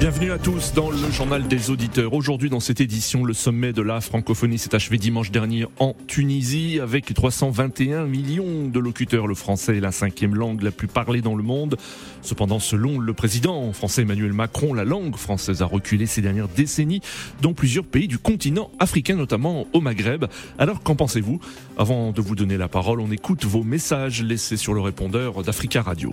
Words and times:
Bienvenue 0.00 0.32
à 0.32 0.38
tous 0.38 0.72
dans 0.72 0.90
le 0.90 1.10
journal 1.10 1.46
des 1.46 1.68
auditeurs. 1.68 2.14
Aujourd'hui 2.14 2.48
dans 2.48 2.58
cette 2.58 2.80
édition, 2.80 3.22
le 3.22 3.34
sommet 3.34 3.74
de 3.74 3.82
la 3.82 4.00
francophonie 4.00 4.56
s'est 4.56 4.74
achevé 4.74 4.96
dimanche 4.96 5.30
dernier 5.30 5.66
en 5.78 5.94
Tunisie 6.06 6.80
avec 6.80 7.12
321 7.12 8.06
millions 8.06 8.66
de 8.66 8.78
locuteurs. 8.80 9.26
Le 9.26 9.34
français 9.34 9.76
est 9.76 9.80
la 9.80 9.92
cinquième 9.92 10.34
langue 10.34 10.62
la 10.62 10.70
plus 10.70 10.86
parlée 10.86 11.20
dans 11.20 11.34
le 11.34 11.42
monde. 11.42 11.76
Cependant, 12.22 12.60
selon 12.60 12.98
le 12.98 13.12
président 13.12 13.70
français 13.74 14.00
Emmanuel 14.00 14.32
Macron, 14.32 14.72
la 14.72 14.84
langue 14.84 15.16
française 15.16 15.60
a 15.60 15.66
reculé 15.66 16.06
ces 16.06 16.22
dernières 16.22 16.48
décennies 16.48 17.02
dans 17.42 17.52
plusieurs 17.52 17.84
pays 17.84 18.08
du 18.08 18.16
continent 18.16 18.70
africain, 18.78 19.16
notamment 19.16 19.66
au 19.74 19.82
Maghreb. 19.82 20.24
Alors 20.58 20.82
qu'en 20.82 20.96
pensez-vous? 20.96 21.40
Avant 21.76 22.12
de 22.12 22.22
vous 22.22 22.36
donner 22.36 22.56
la 22.56 22.68
parole, 22.68 23.00
on 23.00 23.10
écoute 23.10 23.44
vos 23.44 23.64
messages 23.64 24.22
laissés 24.22 24.56
sur 24.56 24.72
le 24.72 24.80
répondeur 24.80 25.42
d'Africa 25.42 25.82
Radio. 25.82 26.10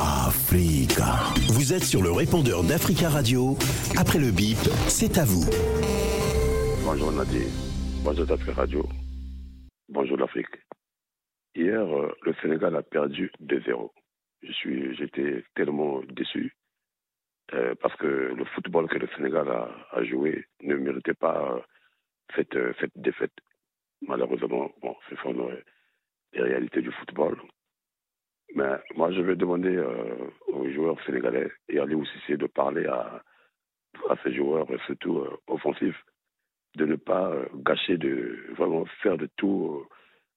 Africa. 0.00 1.18
Vous 1.52 1.72
êtes 1.72 1.84
sur 1.84 2.02
le 2.02 2.10
répondeur 2.12 2.62
d'Africa 2.62 3.08
Radio. 3.08 3.56
Après 3.98 4.18
le 4.18 4.30
bip, 4.30 4.58
c'est 4.88 5.18
à 5.18 5.24
vous. 5.24 5.44
Bonjour 6.84 7.12
Nadir. 7.12 7.46
Bonjour 8.04 8.26
d'Africa 8.26 8.52
Radio. 8.52 8.86
Bonjour 9.88 10.16
l'Afrique. 10.16 10.54
Hier, 11.54 11.82
euh, 11.82 12.14
le 12.22 12.34
Sénégal 12.40 12.76
a 12.76 12.82
perdu 12.82 13.30
2-0. 13.40 13.90
Je 14.42 14.52
suis, 14.52 14.94
j'étais 14.96 15.44
tellement 15.54 16.00
déçu 16.08 16.54
euh, 17.54 17.74
parce 17.80 17.96
que 17.96 18.06
le 18.06 18.44
football 18.54 18.88
que 18.88 18.98
le 18.98 19.08
Sénégal 19.16 19.48
a, 19.48 20.04
joué 20.04 20.46
ne 20.62 20.76
méritait 20.76 21.14
pas 21.14 21.62
euh, 22.38 22.72
cette, 22.78 22.92
défaite. 22.96 23.34
Malheureusement, 24.00 24.70
bon, 24.80 24.96
ce 25.10 25.14
les 26.34 26.42
réalités 26.42 26.82
du 26.82 26.92
football. 26.92 27.36
Mais 28.54 28.78
moi, 28.96 29.10
je 29.12 29.20
vais 29.22 29.36
demander 29.36 29.76
euh, 29.76 30.14
aux 30.48 30.68
joueurs 30.70 31.02
sénégalais 31.04 31.50
et 31.68 31.78
à 31.78 31.86
Léo 31.86 32.04
de 32.28 32.46
parler 32.46 32.86
à, 32.86 33.22
à 34.10 34.16
ces 34.22 34.34
joueurs, 34.34 34.66
surtout 34.86 35.18
euh, 35.20 35.36
offensifs, 35.46 36.02
de 36.76 36.84
ne 36.86 36.96
pas 36.96 37.30
euh, 37.30 37.46
gâcher, 37.56 37.96
de 37.98 38.38
vraiment 38.56 38.84
faire 39.02 39.16
de 39.16 39.28
tout, 39.36 39.86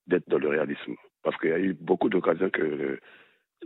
d'être 0.08 0.27
dans 0.30 0.38
le 0.39 0.49
réalisme. 0.49 0.95
Parce 1.23 1.38
qu'il 1.39 1.49
y 1.49 1.53
a 1.53 1.59
eu 1.59 1.73
beaucoup 1.73 2.09
d'occasions 2.09 2.49
que 2.49 2.61
le, 2.61 2.99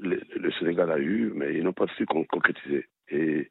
le- 0.02 0.52
Sénégal 0.54 0.92
a 0.92 1.00
eu, 1.00 1.32
mais 1.36 1.56
ils 1.56 1.64
n'ont 1.64 1.74
pas 1.74 1.88
su 1.98 2.06
con- 2.06 2.26
concrétiser. 2.26 2.88
Et, 3.10 3.50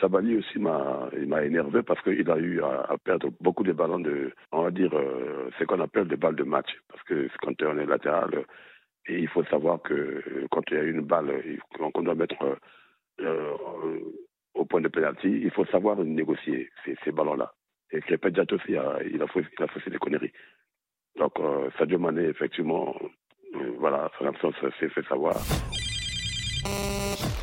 Sabali 0.00 0.36
aussi 0.36 0.58
m'a 0.58 1.08
énervé 1.44 1.82
parce 1.84 2.02
qu'il 2.02 2.28
a 2.30 2.36
eu 2.38 2.60
à, 2.62 2.96
perdre 3.04 3.30
beaucoup 3.40 3.62
de 3.62 3.72
ballons 3.72 4.00
de, 4.00 4.32
on 4.50 4.62
va 4.64 4.70
dire, 4.72 4.90
ce 5.58 5.64
qu'on 5.64 5.80
appelle 5.80 6.08
des 6.08 6.16
balles 6.16 6.34
de 6.34 6.42
match. 6.42 6.68
Parce 6.88 7.02
que 7.04 7.28
quand 7.40 7.62
on 7.62 7.78
est 7.78 7.86
latéral, 7.86 8.44
et 9.08 9.18
il 9.18 9.28
faut 9.28 9.44
savoir 9.44 9.80
que 9.82 9.94
euh, 9.94 10.46
quand 10.50 10.62
il 10.70 10.76
y 10.76 10.80
a 10.80 10.84
une 10.84 11.00
balle 11.00 11.30
euh, 11.30 11.90
qu'on 11.92 12.02
doit 12.02 12.14
mettre 12.14 12.58
euh, 13.20 13.54
au 14.54 14.64
point 14.64 14.80
de 14.80 14.88
pénalty, 14.88 15.28
il 15.28 15.50
faut 15.50 15.64
savoir 15.66 15.96
négocier 16.04 16.70
ces, 16.84 17.12
ballons-là. 17.12 17.52
Et 17.90 18.00
Diatta 18.00 18.54
aussi, 18.54 18.76
a, 18.76 18.98
il, 19.04 19.22
a 19.22 19.26
fait, 19.28 19.44
il 19.86 19.90
des 19.92 19.98
conneries. 19.98 20.32
Donc, 21.16 21.32
euh, 21.40 21.70
Sadio 21.78 21.98
Mané, 21.98 22.24
effectivement, 22.24 22.94
euh, 23.54 23.72
voilà, 23.78 24.10
son 24.18 24.26
absence 24.26 24.54
s'est 24.78 24.88
fait 24.88 25.06
savoir. 25.06 25.34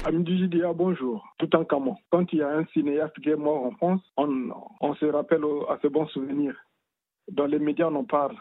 Amidi 0.06 0.38
Jidia, 0.38 0.72
bonjour. 0.72 1.26
Tout 1.40 1.54
en 1.56 1.66
Camon. 1.66 1.98
Quand 2.12 2.32
il 2.32 2.40
y 2.40 2.42
a 2.44 2.50
un 2.50 2.66
cinéaste 2.68 3.20
qui 3.22 3.30
est 3.30 3.36
mort 3.36 3.66
en 3.66 3.72
France, 3.72 4.02
on, 4.18 4.52
on 4.82 4.94
se 4.96 5.06
rappelle 5.06 5.44
à 5.68 5.80
ce 5.82 5.88
bon 5.88 6.08
souvenir. 6.08 6.56
Dans 7.32 7.48
les 7.48 7.60
médias, 7.60 7.88
on 7.88 7.96
en 7.96 8.04
parle. 8.04 8.38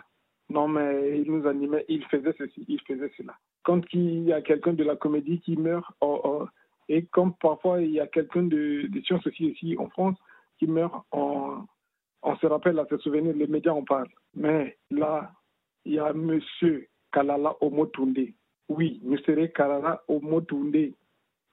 Non, 0.51 0.69
mais 0.69 1.21
il 1.21 1.31
nous 1.33 1.47
animait, 1.47 1.85
il 1.89 2.05
faisait 2.05 2.35
ceci, 2.37 2.65
il 2.69 2.81
faisait 2.83 3.11
cela. 3.17 3.35
Quand 3.63 3.81
il 3.93 4.25
y 4.25 4.33
a 4.33 4.43
quelqu'un 4.43 4.75
de 4.75 4.85
la 4.85 4.97
comédie 4.97 5.41
qui 5.41 5.57
meurt, 5.57 5.91
oh, 6.01 6.21
oh, 6.25 6.47
et 6.89 7.07
comme 7.07 7.35
parfois 7.35 7.81
il 7.81 7.93
y 7.93 8.01
a 8.01 8.07
quelqu'un 8.07 8.43
de, 8.43 8.87
de 8.89 9.01
sciences 9.03 9.27
aussi 9.27 9.47
ici 9.47 9.77
en 9.79 9.89
France 9.89 10.17
qui 10.59 10.67
meurt, 10.67 11.05
on, 11.13 11.67
se 12.41 12.47
rappelle 12.47 12.79
à 12.79 12.87
ce 12.91 12.99
souvenir, 12.99 13.35
les 13.35 13.47
médias 13.47 13.73
en 13.73 13.85
parlent. 13.85 14.09
Mais 14.35 14.77
là, 14.91 15.33
il 15.85 15.95
y 15.95 15.99
a 15.99 16.13
monsieur 16.13 16.89
Kalala 17.13 17.55
Omotunde. 17.61 18.29
Oui, 18.69 19.01
monsieur 19.03 19.47
Kalala 19.49 20.03
Omotunde 20.09 20.93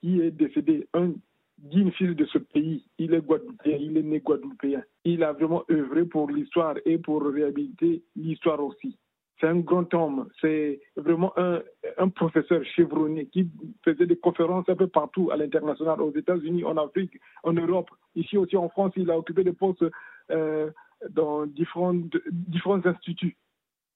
qui 0.01 0.21
est 0.21 0.31
décédé, 0.31 0.87
un 0.93 1.13
digne 1.61 1.91
fils 1.91 2.15
de 2.15 2.25
ce 2.25 2.37
pays. 2.37 2.85
Il 2.97 3.13
est 3.13 3.21
guadeloupéen, 3.21 3.77
il 3.77 3.97
est 3.97 4.03
né 4.03 4.19
guadeloupéen. 4.19 4.83
Il 5.05 5.23
a 5.23 5.33
vraiment 5.33 5.63
œuvré 5.69 6.05
pour 6.05 6.29
l'histoire 6.29 6.75
et 6.85 6.97
pour 6.97 7.23
réhabiliter 7.23 8.03
l'histoire 8.15 8.63
aussi. 8.63 8.97
C'est 9.39 9.47
un 9.47 9.59
grand 9.59 9.91
homme, 9.95 10.29
c'est 10.39 10.79
vraiment 10.95 11.33
un, 11.35 11.63
un 11.97 12.09
professeur 12.09 12.63
chevronné 12.63 13.25
qui 13.25 13.49
faisait 13.83 14.05
des 14.05 14.17
conférences 14.17 14.69
un 14.69 14.75
peu 14.75 14.85
partout 14.85 15.31
à 15.31 15.37
l'international, 15.37 15.99
aux 15.99 16.13
États-Unis, 16.13 16.63
en 16.63 16.77
Afrique, 16.77 17.19
en 17.43 17.53
Europe. 17.53 17.89
Ici 18.13 18.37
aussi 18.37 18.55
en 18.55 18.69
France, 18.69 18.93
il 18.97 19.09
a 19.09 19.17
occupé 19.17 19.43
des 19.43 19.53
postes 19.53 19.83
euh, 20.29 20.69
dans 21.09 21.47
différents, 21.47 21.95
différents 22.31 22.85
instituts. 22.85 23.35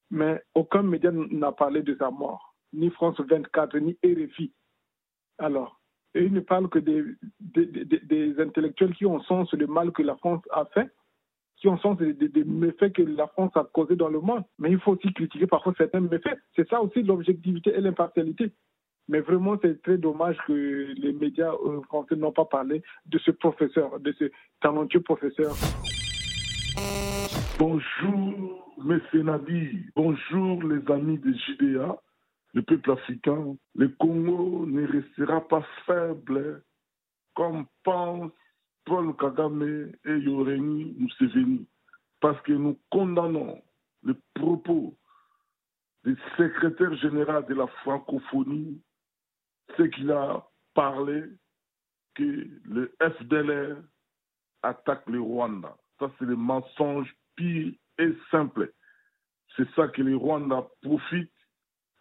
Mais 0.09 0.41
aucun 0.55 0.81
média 0.81 1.11
n'a 1.11 1.51
parlé 1.51 1.83
de 1.83 1.95
sa 1.95 2.09
mort, 2.09 2.55
ni 2.73 2.89
France 2.89 3.19
24, 3.19 3.77
ni 3.77 3.97
RFI. 4.03 4.51
Alors, 5.37 5.79
et 6.15 6.23
il 6.23 6.33
ne 6.33 6.39
parle 6.39 6.69
que 6.69 6.79
des, 6.79 8.39
intellectuels 8.39 8.95
qui 8.95 9.05
ont 9.05 9.21
sens 9.23 9.53
du 9.53 9.67
mal 9.67 9.91
que 9.91 10.01
la 10.01 10.15
France 10.15 10.41
a 10.49 10.65
fait, 10.65 10.89
qui 11.57 11.67
ont 11.67 11.77
sens 11.77 11.97
des, 11.97 12.43
méfaits 12.45 12.93
que 12.93 13.01
la 13.01 13.27
France 13.27 13.51
a 13.55 13.65
causés 13.65 13.97
dans 13.97 14.07
le 14.07 14.21
monde. 14.21 14.43
Mais 14.57 14.71
il 14.71 14.79
faut 14.79 14.93
aussi 14.93 15.13
critiquer 15.13 15.45
parfois 15.45 15.73
certains 15.77 15.99
méfaits. 15.99 16.37
C'est 16.55 16.67
ça 16.69 16.81
aussi 16.81 17.03
l'objectivité 17.03 17.71
et 17.75 17.81
l'impartialité. 17.81 18.51
Mais 19.07 19.19
vraiment, 19.19 19.57
c'est 19.61 19.81
très 19.83 19.97
dommage 19.97 20.37
que 20.47 20.53
les 20.53 21.13
médias 21.13 21.51
euh, 21.51 21.81
français 21.83 22.15
n'ont 22.15 22.31
pas 22.31 22.45
parlé 22.45 22.81
de 23.05 23.19
ce 23.19 23.31
professeur, 23.31 23.99
de 23.99 24.11
ce 24.13 24.31
talentueux 24.61 25.01
professeur. 25.01 25.53
Bonjour, 27.59 28.73
messieurs 28.83 29.23
Nadi. 29.23 29.85
Bonjour, 29.95 30.63
les 30.63 30.91
amis 30.91 31.19
de 31.19 31.33
JDA, 31.33 32.01
le 32.55 32.61
peuple 32.61 32.91
africain. 32.91 33.55
Le 33.75 33.89
Congo 33.89 34.65
ne 34.65 34.87
restera 34.87 35.45
pas 35.47 35.63
faible 35.85 36.63
comme 37.35 37.67
pensent 37.83 38.31
Paul 38.85 39.15
Kagame 39.17 39.91
et 40.05 40.17
Yoreni 40.17 40.95
Museveni, 40.97 41.67
parce 42.21 42.41
que 42.43 42.53
nous 42.53 42.79
condamnons 42.89 43.61
le 44.03 44.15
propos 44.35 44.97
du 46.05 46.15
secrétaire 46.37 46.93
général 46.95 47.45
de 47.47 47.55
la 47.55 47.67
francophonie, 47.83 48.81
ce 49.75 49.83
qu'il 49.83 50.11
a 50.11 50.47
parlé 50.75 51.23
que 52.13 52.47
le 52.63 52.95
FDLR 53.01 53.81
attaque 54.61 55.09
le 55.09 55.19
Rwanda. 55.19 55.75
Ça, 55.99 56.09
c'est 56.17 56.25
le 56.25 56.35
mensonge 56.35 57.13
pire 57.35 57.73
et 57.97 58.13
simple. 58.31 58.71
C'est 59.57 59.69
ça 59.71 59.87
que 59.87 60.01
le 60.01 60.15
Rwanda 60.15 60.67
profite 60.81 61.34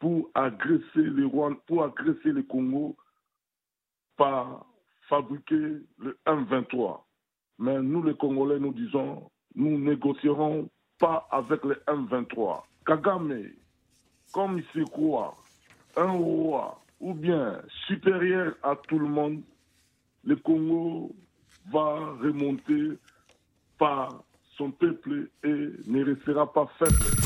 pour 0.04 0.28
agresser 0.34 0.82
le 0.96 1.24
Rwanda, 1.24 1.58
pour 1.66 1.82
agresser 1.82 2.28
le 2.28 2.42
Congo 2.42 2.94
par 4.18 4.66
fabriquer 5.08 5.78
le 5.96 6.18
M23. 6.26 7.00
Mais 7.58 7.80
nous, 7.80 8.02
les 8.02 8.14
Congolais, 8.14 8.58
nous 8.58 8.74
disons, 8.74 9.30
nous 9.54 9.78
négocierons 9.78 10.68
pas 10.98 11.26
avec 11.30 11.64
le 11.64 11.82
M23. 11.88 12.64
Kagame, 12.84 13.44
comme 14.34 14.58
il 14.58 14.64
se 14.74 14.86
croit, 14.90 15.34
un 15.96 16.12
roi 16.12 16.82
ou 17.00 17.14
bien 17.14 17.62
supérieur 17.86 18.54
à 18.62 18.76
tout 18.76 18.98
le 18.98 19.08
monde, 19.08 19.40
le 20.22 20.36
Congo 20.36 21.16
va 21.72 21.94
remonter 22.20 22.98
par 23.78 24.22
son 24.58 24.70
peuple 24.70 25.30
et 25.44 25.70
ne 25.86 26.04
restera 26.04 26.52
pas 26.52 26.66
faible. 26.78 27.23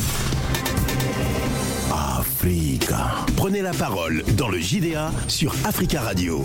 Africa. 1.93 3.25
Prenez 3.37 3.63
la 3.63 3.73
parole 3.73 4.23
dans 4.37 4.49
le 4.49 4.59
JDA 4.59 5.11
sur 5.27 5.55
Africa 5.65 6.03
Radio. 6.03 6.45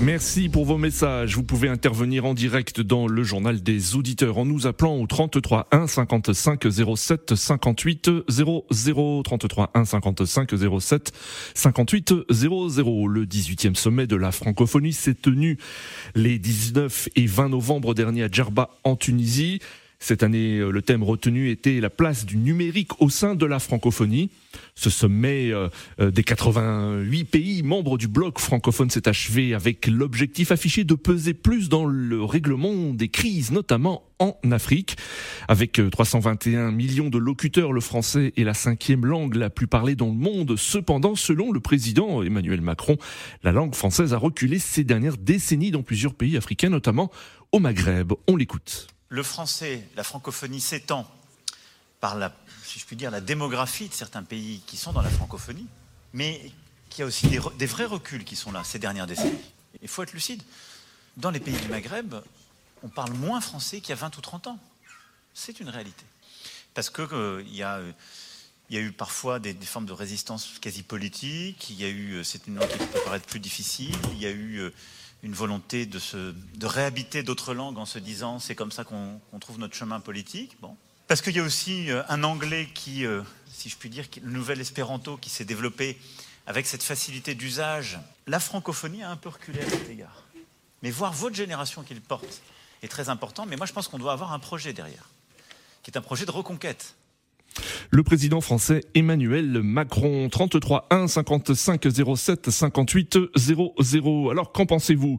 Merci 0.00 0.48
pour 0.48 0.64
vos 0.64 0.78
messages. 0.78 1.36
Vous 1.36 1.42
pouvez 1.42 1.68
intervenir 1.68 2.24
en 2.24 2.32
direct 2.32 2.80
dans 2.80 3.06
le 3.06 3.22
journal 3.22 3.62
des 3.62 3.96
auditeurs 3.96 4.38
en 4.38 4.46
nous 4.46 4.66
appelant 4.66 4.96
au 4.96 5.06
33 5.06 5.68
1 5.70 5.86
55 5.86 6.66
07 6.96 7.34
58 7.34 8.10
00 8.28 9.22
33 9.22 9.70
1 9.74 9.84
55 9.84 10.50
07 10.80 11.12
58 11.54 12.14
00. 12.30 13.06
Le 13.08 13.26
18e 13.26 13.74
sommet 13.74 14.06
de 14.06 14.16
la 14.16 14.32
francophonie 14.32 14.94
s'est 14.94 15.14
tenu 15.14 15.58
les 16.14 16.38
19 16.38 17.10
et 17.16 17.26
20 17.26 17.50
novembre 17.50 17.94
dernier 17.94 18.24
à 18.24 18.28
Djerba 18.28 18.70
en 18.84 18.96
Tunisie. 18.96 19.60
Cette 20.02 20.22
année, 20.22 20.56
euh, 20.56 20.70
le 20.70 20.80
thème 20.80 21.02
retenu 21.02 21.50
était 21.50 21.78
la 21.78 21.90
place 21.90 22.24
du 22.24 22.38
numérique 22.38 23.02
au 23.02 23.10
sein 23.10 23.34
de 23.34 23.44
la 23.44 23.58
francophonie. 23.58 24.30
Ce 24.74 24.88
sommet 24.88 25.52
euh, 25.52 25.68
euh, 26.00 26.10
des 26.10 26.24
88 26.24 27.24
pays 27.24 27.62
membres 27.62 27.98
du 27.98 28.08
bloc 28.08 28.38
francophone 28.38 28.88
s'est 28.88 29.08
achevé 29.08 29.52
avec 29.52 29.86
l'objectif 29.86 30.52
affiché 30.52 30.84
de 30.84 30.94
peser 30.94 31.34
plus 31.34 31.68
dans 31.68 31.84
le 31.84 32.24
règlement 32.24 32.94
des 32.94 33.08
crises, 33.08 33.52
notamment 33.52 34.02
en 34.18 34.38
Afrique. 34.50 34.96
Avec 35.48 35.78
321 35.90 36.72
millions 36.72 37.10
de 37.10 37.18
locuteurs, 37.18 37.74
le 37.74 37.82
français 37.82 38.32
est 38.38 38.44
la 38.44 38.54
cinquième 38.54 39.04
langue 39.04 39.34
la 39.34 39.50
plus 39.50 39.66
parlée 39.66 39.96
dans 39.96 40.08
le 40.08 40.14
monde. 40.14 40.56
Cependant, 40.56 41.14
selon 41.14 41.52
le 41.52 41.60
président 41.60 42.22
Emmanuel 42.22 42.62
Macron, 42.62 42.96
la 43.42 43.52
langue 43.52 43.74
française 43.74 44.14
a 44.14 44.18
reculé 44.18 44.58
ces 44.58 44.82
dernières 44.82 45.18
décennies 45.18 45.72
dans 45.72 45.82
plusieurs 45.82 46.14
pays 46.14 46.38
africains, 46.38 46.70
notamment 46.70 47.10
au 47.52 47.58
Maghreb. 47.58 48.14
On 48.28 48.36
l'écoute 48.36 48.88
le 49.10 49.22
français, 49.22 49.86
la 49.96 50.04
francophonie 50.04 50.60
s'étend 50.60 51.06
par 52.00 52.16
la, 52.16 52.34
si 52.62 52.78
je 52.78 52.86
puis 52.86 52.96
dire, 52.96 53.10
la 53.10 53.20
démographie 53.20 53.88
de 53.88 53.94
certains 53.94 54.22
pays 54.22 54.62
qui 54.66 54.76
sont 54.76 54.92
dans 54.92 55.02
la 55.02 55.10
francophonie, 55.10 55.66
mais 56.14 56.52
qu'il 56.88 57.00
y 57.00 57.02
a 57.02 57.06
aussi 57.06 57.28
des, 57.28 57.66
vrais 57.66 57.84
reculs 57.84 58.24
qui 58.24 58.36
sont 58.36 58.52
là 58.52 58.64
ces 58.64 58.78
dernières 58.78 59.06
décennies. 59.06 59.38
Il 59.82 59.88
faut 59.88 60.02
être 60.02 60.12
lucide. 60.12 60.42
Dans 61.16 61.30
les 61.30 61.40
pays 61.40 61.56
du 61.56 61.68
Maghreb, 61.68 62.14
on 62.82 62.88
parle 62.88 63.12
moins 63.12 63.40
français 63.40 63.80
qu'il 63.80 63.90
y 63.90 63.92
a 63.92 63.96
20 63.96 64.16
ou 64.16 64.20
30 64.20 64.46
ans. 64.46 64.58
C'est 65.34 65.60
une 65.60 65.68
réalité. 65.68 66.04
Parce 66.72 66.88
qu'il 66.88 67.06
euh, 67.12 67.42
y, 67.48 67.64
a, 67.64 67.80
y 68.70 68.76
a 68.76 68.80
eu 68.80 68.92
parfois 68.92 69.40
des, 69.40 69.54
formes 69.54 69.86
de 69.86 69.92
résistance 69.92 70.58
quasi 70.60 70.84
politique, 70.84 71.68
il 71.70 71.80
y 71.80 71.84
a 71.84 71.88
eu, 71.88 72.14
euh, 72.14 72.24
c'est 72.24 72.46
une 72.46 72.56
langue 72.56 72.68
qui 72.68 72.78
peut 72.78 73.00
paraître 73.04 73.26
plus 73.26 73.40
difficile, 73.40 73.96
il 74.12 74.18
y 74.18 74.26
a 74.26 74.30
eu 74.30 74.58
euh, 74.58 74.70
une 75.22 75.34
volonté 75.34 75.86
de, 75.86 75.98
se, 75.98 76.34
de 76.54 76.66
réhabiter 76.66 77.22
d'autres 77.22 77.54
langues 77.54 77.78
en 77.78 77.86
se 77.86 77.98
disant 77.98 78.38
c'est 78.38 78.54
comme 78.54 78.72
ça 78.72 78.84
qu'on 78.84 79.20
trouve 79.40 79.58
notre 79.58 79.74
chemin 79.74 80.00
politique. 80.00 80.56
Bon. 80.60 80.76
Parce 81.08 81.22
qu'il 81.22 81.34
y 81.34 81.40
a 81.40 81.42
aussi 81.42 81.90
euh, 81.90 82.02
un 82.08 82.22
anglais 82.22 82.68
qui, 82.72 83.04
euh, 83.04 83.22
si 83.52 83.68
je 83.68 83.76
puis 83.76 83.90
dire, 83.90 84.04
le 84.22 84.30
nouvel 84.30 84.60
espéranto 84.60 85.16
qui 85.16 85.28
s'est 85.28 85.44
développé 85.44 85.98
avec 86.46 86.66
cette 86.66 86.82
facilité 86.82 87.34
d'usage. 87.34 87.98
La 88.26 88.40
francophonie 88.40 89.02
a 89.02 89.10
un 89.10 89.16
peu 89.16 89.28
reculé 89.28 89.60
à 89.60 89.68
cet 89.68 89.88
égard. 89.90 90.24
Mais 90.82 90.90
voir 90.90 91.12
votre 91.12 91.36
génération 91.36 91.82
qui 91.82 91.94
le 91.94 92.00
porte 92.00 92.42
est 92.82 92.88
très 92.88 93.08
important. 93.08 93.44
Mais 93.46 93.56
moi, 93.56 93.66
je 93.66 93.72
pense 93.72 93.88
qu'on 93.88 93.98
doit 93.98 94.12
avoir 94.12 94.32
un 94.32 94.38
projet 94.38 94.72
derrière, 94.72 95.10
qui 95.82 95.90
est 95.90 95.98
un 95.98 96.00
projet 96.02 96.26
de 96.26 96.30
reconquête. 96.30 96.94
Le 97.90 98.02
président 98.02 98.40
français 98.40 98.82
Emmanuel 98.94 99.60
Macron, 99.62 100.28
33 100.28 100.86
1 100.90 101.08
55 101.08 101.86
07 102.16 102.50
58 102.50 103.18
00. 103.36 104.30
Alors 104.30 104.52
qu'en 104.52 104.66
pensez-vous? 104.66 105.16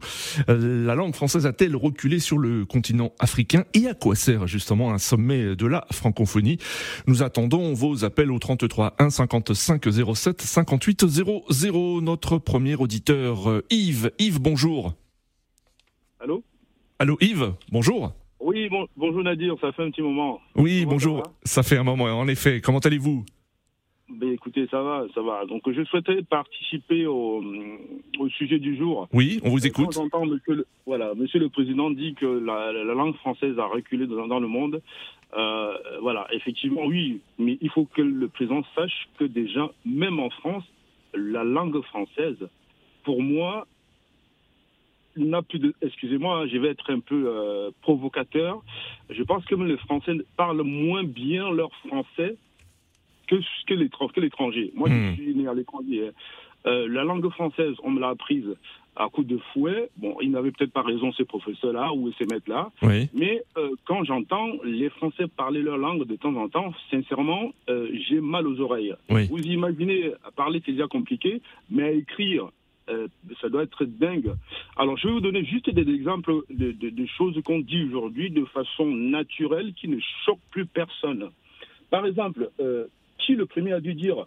Euh, 0.48 0.86
La 0.86 0.94
langue 0.94 1.14
française 1.14 1.46
a-t-elle 1.46 1.76
reculé 1.76 2.18
sur 2.18 2.38
le 2.38 2.64
continent 2.64 3.12
africain? 3.18 3.64
Et 3.74 3.86
à 3.86 3.94
quoi 3.94 4.14
sert 4.14 4.46
justement 4.46 4.92
un 4.92 4.98
sommet 4.98 5.56
de 5.56 5.66
la 5.66 5.86
francophonie? 5.92 6.58
Nous 7.06 7.22
attendons 7.22 7.74
vos 7.74 8.04
appels 8.04 8.30
au 8.30 8.38
33 8.38 8.94
1 8.98 9.10
55 9.10 9.84
07 10.14 10.42
58 10.42 11.06
00. 11.06 12.00
Notre 12.00 12.38
premier 12.38 12.74
auditeur 12.74 13.50
euh, 13.50 13.64
Yves. 13.70 14.10
Yves, 14.18 14.40
bonjour. 14.40 14.94
Allô? 16.20 16.44
Allô 16.98 17.18
Yves, 17.20 17.52
bonjour. 17.70 18.14
Oui, 18.42 18.68
bonjour 18.96 19.22
Nadir, 19.22 19.54
ça 19.60 19.70
fait 19.70 19.84
un 19.84 19.90
petit 19.90 20.02
moment. 20.02 20.40
Oui, 20.56 20.84
bonjour, 20.84 21.22
ça, 21.44 21.62
fait 21.62 21.78
un 21.78 21.84
moment, 21.84 22.06
en 22.06 22.26
effet. 22.26 22.60
Comment 22.60 22.80
allez-vous? 22.80 23.24
Ben, 24.08 24.32
écoutez, 24.32 24.66
ça 24.68 24.82
va, 24.82 25.06
ça 25.14 25.22
va. 25.22 25.46
Donc, 25.46 25.62
je 25.70 25.84
souhaitais 25.84 26.22
participer 26.22 27.06
au, 27.06 27.40
sujet 28.36 28.58
du 28.58 28.76
jour. 28.76 29.08
Oui, 29.12 29.40
on 29.44 29.50
vous 29.50 29.64
écoute. 29.64 29.92
J'entends 29.92 30.26
monsieur 30.26 30.54
le, 30.54 30.66
voilà, 30.86 31.14
monsieur 31.14 31.38
le 31.38 31.50
Président 31.50 31.90
dit 31.90 32.14
que 32.14 32.26
la, 32.26 32.72
langue 32.94 33.14
française 33.16 33.56
a 33.60 33.66
reculé 33.66 34.08
dans, 34.08 34.40
le 34.40 34.48
monde. 34.48 34.82
Euh, 35.36 35.74
voilà, 36.00 36.26
effectivement, 36.32 36.82
oui, 36.84 37.20
mais 37.38 37.58
il 37.60 37.70
faut 37.70 37.84
que 37.84 38.02
le 38.02 38.26
Président 38.26 38.64
sache 38.74 39.08
que 39.18 39.24
déjà, 39.24 39.70
même 39.86 40.18
en 40.18 40.30
France, 40.30 40.64
la 41.14 41.44
langue 41.44 41.80
française, 41.82 42.48
pour 43.04 43.22
moi, 43.22 43.68
n'a 45.16 45.42
plus 45.42 45.58
de. 45.58 45.74
Excusez-moi, 45.82 46.46
je 46.46 46.56
vais 46.58 46.68
être 46.68 46.92
un 46.92 47.00
peu 47.00 47.24
euh, 47.26 47.70
provocateur. 47.82 48.62
Je 49.10 49.22
pense 49.22 49.44
que 49.44 49.54
les 49.54 49.76
Français 49.78 50.12
parlent 50.36 50.62
moins 50.62 51.04
bien 51.04 51.50
leur 51.50 51.70
français 51.86 52.36
que, 53.28 53.36
que 53.66 54.20
l'étranger. 54.20 54.72
Moi, 54.74 54.88
je 54.88 54.94
hmm. 54.94 55.14
suis 55.14 55.34
né 55.34 55.48
à 55.48 55.54
l'étranger. 55.54 56.08
Hein. 56.08 56.12
Euh, 56.66 56.86
la 56.88 57.02
langue 57.02 57.28
française, 57.30 57.74
on 57.82 57.90
me 57.90 58.00
l'a 58.00 58.10
apprise 58.10 58.46
à 58.94 59.08
coup 59.08 59.24
de 59.24 59.38
fouet. 59.52 59.90
Bon, 59.96 60.16
ils 60.20 60.30
n'avaient 60.30 60.52
peut-être 60.52 60.72
pas 60.72 60.82
raison, 60.82 61.12
ces 61.12 61.24
professeurs-là 61.24 61.92
ou 61.92 62.12
ces 62.12 62.26
maîtres-là. 62.26 62.70
Mais 63.14 63.42
euh, 63.56 63.70
quand 63.84 64.04
j'entends 64.04 64.48
les 64.64 64.90
Français 64.90 65.26
parler 65.26 65.62
leur 65.62 65.78
langue 65.78 66.04
de 66.04 66.14
temps 66.14 66.34
en 66.36 66.48
temps, 66.48 66.72
sincèrement, 66.90 67.52
j'ai 67.66 68.20
mal 68.20 68.46
aux 68.46 68.60
oreilles. 68.60 68.94
Vous 69.08 69.40
imaginez, 69.40 70.12
parler, 70.36 70.62
c'est 70.64 70.72
déjà 70.72 70.86
compliqué, 70.86 71.40
mais 71.70 71.84
à 71.84 71.90
écrire, 71.90 72.50
euh, 72.92 73.08
ça 73.40 73.48
doit 73.48 73.62
être 73.62 73.84
dingue. 73.84 74.32
Alors, 74.76 74.96
je 74.96 75.06
vais 75.06 75.14
vous 75.14 75.20
donner 75.20 75.44
juste 75.44 75.70
des 75.70 75.92
exemples 75.92 76.42
de, 76.50 77.06
choses 77.16 77.40
qu'on 77.44 77.60
dit 77.60 77.84
aujourd'hui 77.84 78.30
de 78.30 78.44
façon 78.46 78.86
naturelle 78.86 79.72
qui 79.74 79.88
ne 79.88 79.98
choquent 80.24 80.38
plus 80.50 80.66
personne. 80.66 81.30
Par 81.90 82.06
exemple, 82.06 82.50
euh, 82.60 82.86
qui 83.18 83.34
le 83.34 83.46
premier 83.46 83.72
a 83.72 83.80
dû 83.80 83.94
dire 83.94 84.26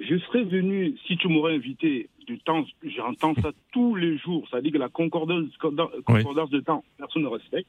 Je 0.00 0.18
serais 0.18 0.44
venu 0.44 0.96
si 1.06 1.16
tu 1.16 1.28
m'aurais 1.28 1.54
invité 1.54 2.08
du 2.26 2.38
temps, 2.38 2.64
j'entends 2.82 3.34
ça 3.36 3.52
tous 3.72 3.94
les 3.94 4.16
jours, 4.18 4.46
ça 4.50 4.60
dit 4.60 4.70
que 4.70 4.78
la 4.78 4.88
concordance, 4.88 5.46
concordance 5.58 6.50
de 6.50 6.60
temps, 6.60 6.84
personne 6.98 7.22
ne 7.22 7.28
respecte. 7.28 7.68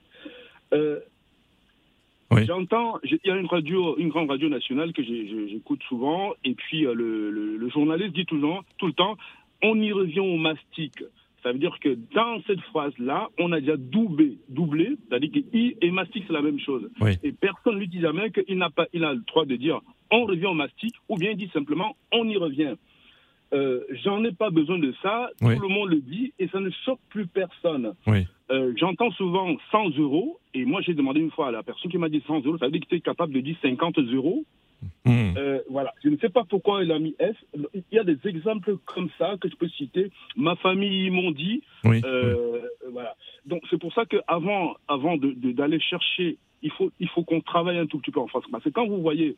Euh, 0.73 0.99
J'entends, 2.31 2.99
il 3.03 3.19
y 3.23 3.29
a 3.29 3.37
une 3.37 3.45
radio, 3.45 3.97
une 3.97 4.09
grande 4.09 4.29
radio 4.29 4.49
nationale 4.49 4.91
que 4.93 5.03
j'écoute 5.03 5.81
souvent, 5.87 6.33
et 6.43 6.53
puis 6.53 6.81
le, 6.81 7.29
le, 7.29 7.69
journaliste 7.69 8.13
dit 8.13 8.25
temps, 8.25 8.65
tout 8.77 8.87
le 8.87 8.93
temps 8.93 9.15
on 9.63 9.79
y 9.81 9.91
revient 9.91 10.19
au 10.19 10.37
mastic. 10.37 11.03
Ça 11.43 11.51
veut 11.51 11.59
dire 11.59 11.77
que 11.79 11.95
dans 12.13 12.41
cette 12.47 12.61
phrase-là, 12.61 13.29
on 13.39 13.51
a 13.51 13.59
déjà 13.59 13.77
doublé, 13.77 14.39
doublé, 14.49 14.97
c'est-à-dire 15.07 15.31
que 15.31 15.39
i 15.55 15.77
et 15.79 15.91
mastic 15.91 16.23
c'est 16.25 16.33
la 16.33 16.41
même 16.41 16.59
chose. 16.59 16.89
Et 17.23 17.31
personne 17.33 17.75
ne 17.75 17.79
lui 17.79 17.87
dit 17.87 18.01
jamais 18.01 18.31
qu'il 18.31 18.57
n'a 18.57 18.71
pas, 18.71 18.87
il 18.93 19.03
a 19.03 19.13
le 19.13 19.21
droit 19.27 19.45
de 19.45 19.55
dire 19.55 19.79
on 20.11 20.25
revient 20.25 20.47
au 20.47 20.53
mastic, 20.53 20.95
ou 21.07 21.17
bien 21.17 21.31
il 21.31 21.37
dit 21.37 21.49
simplement 21.53 21.95
on 22.11 22.27
y 22.27 22.37
revient. 22.37 22.75
Euh, 23.53 23.81
j'en 24.03 24.23
ai 24.23 24.31
pas 24.31 24.49
besoin 24.49 24.79
de 24.79 24.93
ça, 25.03 25.29
tout 25.39 25.47
le 25.47 25.67
monde 25.67 25.89
le 25.89 26.01
dit 26.01 26.33
et 26.39 26.47
ça 26.47 26.59
ne 26.59 26.71
choque 26.83 26.99
plus 27.09 27.27
personne. 27.27 27.93
Euh, 28.49 28.73
j'entends 28.75 29.11
souvent 29.11 29.55
100 29.71 29.97
euros 29.99 30.39
et 30.53 30.65
moi 30.65 30.81
j'ai 30.81 30.93
demandé 30.93 31.19
une 31.19 31.31
fois 31.31 31.49
à 31.49 31.51
la 31.51 31.63
personne 31.63 31.91
qui 31.91 31.97
m'a 31.97 32.09
dit 32.09 32.23
100 32.25 32.41
euros, 32.45 32.57
ça 32.57 32.65
veut 32.65 32.71
dire 32.71 32.81
que 32.81 32.87
tu 32.87 32.95
es 32.95 33.01
capable 33.01 33.33
de 33.33 33.41
dire 33.41 33.55
50 33.61 33.99
euros. 33.99 34.45
Hmm. 35.05 35.33
Euh, 35.37 35.59
voilà, 35.69 35.93
je 36.03 36.09
ne 36.09 36.17
sais 36.17 36.29
pas 36.29 36.43
pourquoi 36.43 36.83
il 36.83 36.91
a 36.91 36.99
mis 36.99 37.15
S. 37.19 37.35
Il 37.73 37.83
y 37.91 37.99
a 37.99 38.03
des 38.03 38.17
exemples 38.25 38.77
comme 38.85 39.09
ça 39.17 39.35
que 39.39 39.49
je 39.49 39.55
peux 39.55 39.69
citer. 39.69 40.11
Ma 40.35 40.55
famille 40.55 41.09
m'ont 41.09 41.31
dit. 41.31 41.63
Euh, 41.85 42.59
voilà. 42.91 43.15
Donc 43.45 43.61
c'est 43.69 43.79
pour 43.79 43.93
ça 43.93 44.05
qu'avant 44.05 44.75
avant, 44.87 45.17
d'aller 45.17 45.79
chercher, 45.79 46.37
il 46.61 46.71
faut, 46.71 46.91
il 46.99 47.07
faut 47.09 47.23
qu'on 47.23 47.41
travaille 47.41 47.77
un 47.77 47.85
tout 47.85 47.99
petit 47.99 48.11
peu 48.11 48.19
en 48.19 48.27
France. 48.27 48.45
Parce 48.51 48.63
que 48.63 48.69
quand 48.69 48.87
vous 48.87 49.01
voyez 49.01 49.35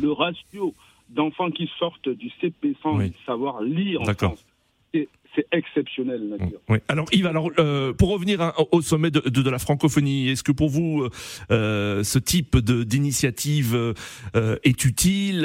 le 0.00 0.10
ratio 0.12 0.74
d'enfants 1.10 1.50
qui 1.50 1.70
sortent 1.78 2.08
du 2.08 2.30
CP 2.40 2.76
sans 2.82 2.98
savoir 3.24 3.62
lire 3.62 4.02
en 4.02 4.14
France, 4.14 4.44
c'est 4.92 5.46
exceptionnel. 5.52 6.36
Oui. 6.68 6.78
Alors 6.88 7.06
Yves, 7.12 7.26
alors 7.26 7.50
euh, 7.58 7.92
pour 7.92 8.10
revenir 8.10 8.52
au 8.72 8.82
sommet 8.82 9.10
de, 9.10 9.20
de, 9.20 9.50
la 9.50 9.58
francophonie, 9.58 10.30
est-ce 10.30 10.42
que 10.42 10.52
pour 10.52 10.68
vous 10.68 11.06
euh, 11.50 12.02
ce 12.02 12.18
type 12.18 12.56
d'initiative 12.56 13.94
euh, 14.34 14.56
est 14.64 14.84
utile 14.84 15.44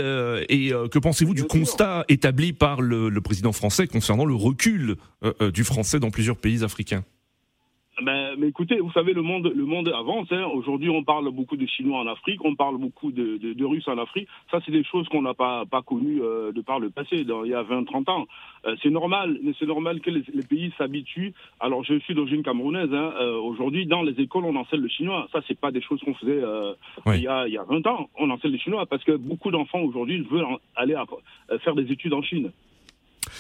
et 0.50 0.72
que 0.92 1.00
pensez-vous 1.00 1.34
du 1.34 1.44
constat 1.44 2.06
établi 2.10 2.54
par 2.54 2.82
le, 2.82 3.10
le, 3.10 3.22
président 3.22 3.52
français 3.52 3.88
concernant 3.88 4.26
le 4.26 4.36
recul 4.36 4.96
du 5.54 5.64
français 5.64 6.00
dans 6.00 6.12
plusieurs 6.12 6.38
pays 6.38 6.64
africains? 6.64 7.04
Ben, 8.02 8.36
mais 8.40 8.48
écoutez, 8.48 8.80
vous 8.80 8.92
savez, 8.92 9.14
le 9.14 9.22
monde, 9.22 9.52
le 9.56 9.66
monde 9.66 9.88
avance. 9.90 10.28
Hein. 10.32 10.46
Aujourd'hui, 10.46 10.90
on 10.90 11.04
parle 11.04 11.30
beaucoup 11.30 11.58
de 11.58 11.66
Chinois 11.68 12.00
en 12.00 12.08
Afrique, 12.08 12.44
on 12.44 12.56
parle 12.56 12.78
beaucoup 12.78 13.12
de, 13.12 13.38
de, 13.38 13.54
de 13.54 13.66
Russes 13.66 13.88
en 13.88 14.00
Afrique. 14.00 14.28
Ça, 14.50 14.60
c'est 14.66 14.72
des 14.72 14.84
choses 14.84 15.08
qu'on 15.10 15.22
n'a 15.22 15.36
pas, 15.36 15.66
pas 15.66 15.84
connues 15.84 16.22
euh, 16.24 16.52
de 16.52 16.62
par 16.62 16.80
le 16.80 16.90
passé, 16.90 17.24
dans, 17.24 17.44
il 17.44 17.52
y 17.52 17.54
a 17.54 17.62
20-30 17.62 18.10
ans. 18.10 18.26
Euh, 18.66 18.76
c'est 18.82 18.90
normal, 18.90 19.38
mais 19.44 19.52
c'est 19.60 19.68
normal 19.68 20.02
que 20.02 20.10
les, 20.10 20.24
les 20.34 20.44
pays 20.44 20.74
s'habituent. 20.78 21.34
Alors, 21.60 21.84
je 21.84 22.00
suis 22.00 22.16
d'origine 22.16 22.42
camerounaise. 22.42 22.92
Hein. 22.92 23.14
Euh, 23.20 23.38
Aujourd'hui, 23.38 23.86
dans 23.86 24.02
les 24.02 24.20
écoles, 24.20 24.46
on 24.46 24.56
enseigne 24.56 24.82
le 24.82 24.88
chinois. 24.88 25.28
Ça, 25.32 25.42
c'est 25.48 25.60
pas 25.60 25.72
des 25.72 25.82
choses 25.82 26.02
qu'on 26.02 26.16
faisait 26.16 26.42
il, 27.08 27.22
y 27.22 27.28
a, 27.28 27.48
il 27.48 27.54
y 27.54 27.58
a 27.58 27.64
20 27.64 27.86
ans. 27.88 28.10
On 28.18 28.30
enseigne 28.32 28.54
le 28.54 28.58
chinois 28.58 28.86
parce 28.88 29.04
que 29.04 29.12
beaucoup 29.12 29.52
d'enfants 29.52 29.82
aujourd'hui 29.82 30.22
veulent 30.22 30.46
aller 30.76 30.96
à, 30.96 31.06
faire 31.60 31.76
des 31.76 31.92
études 31.92 32.14
en 32.14 32.24
Chine. 32.24 32.52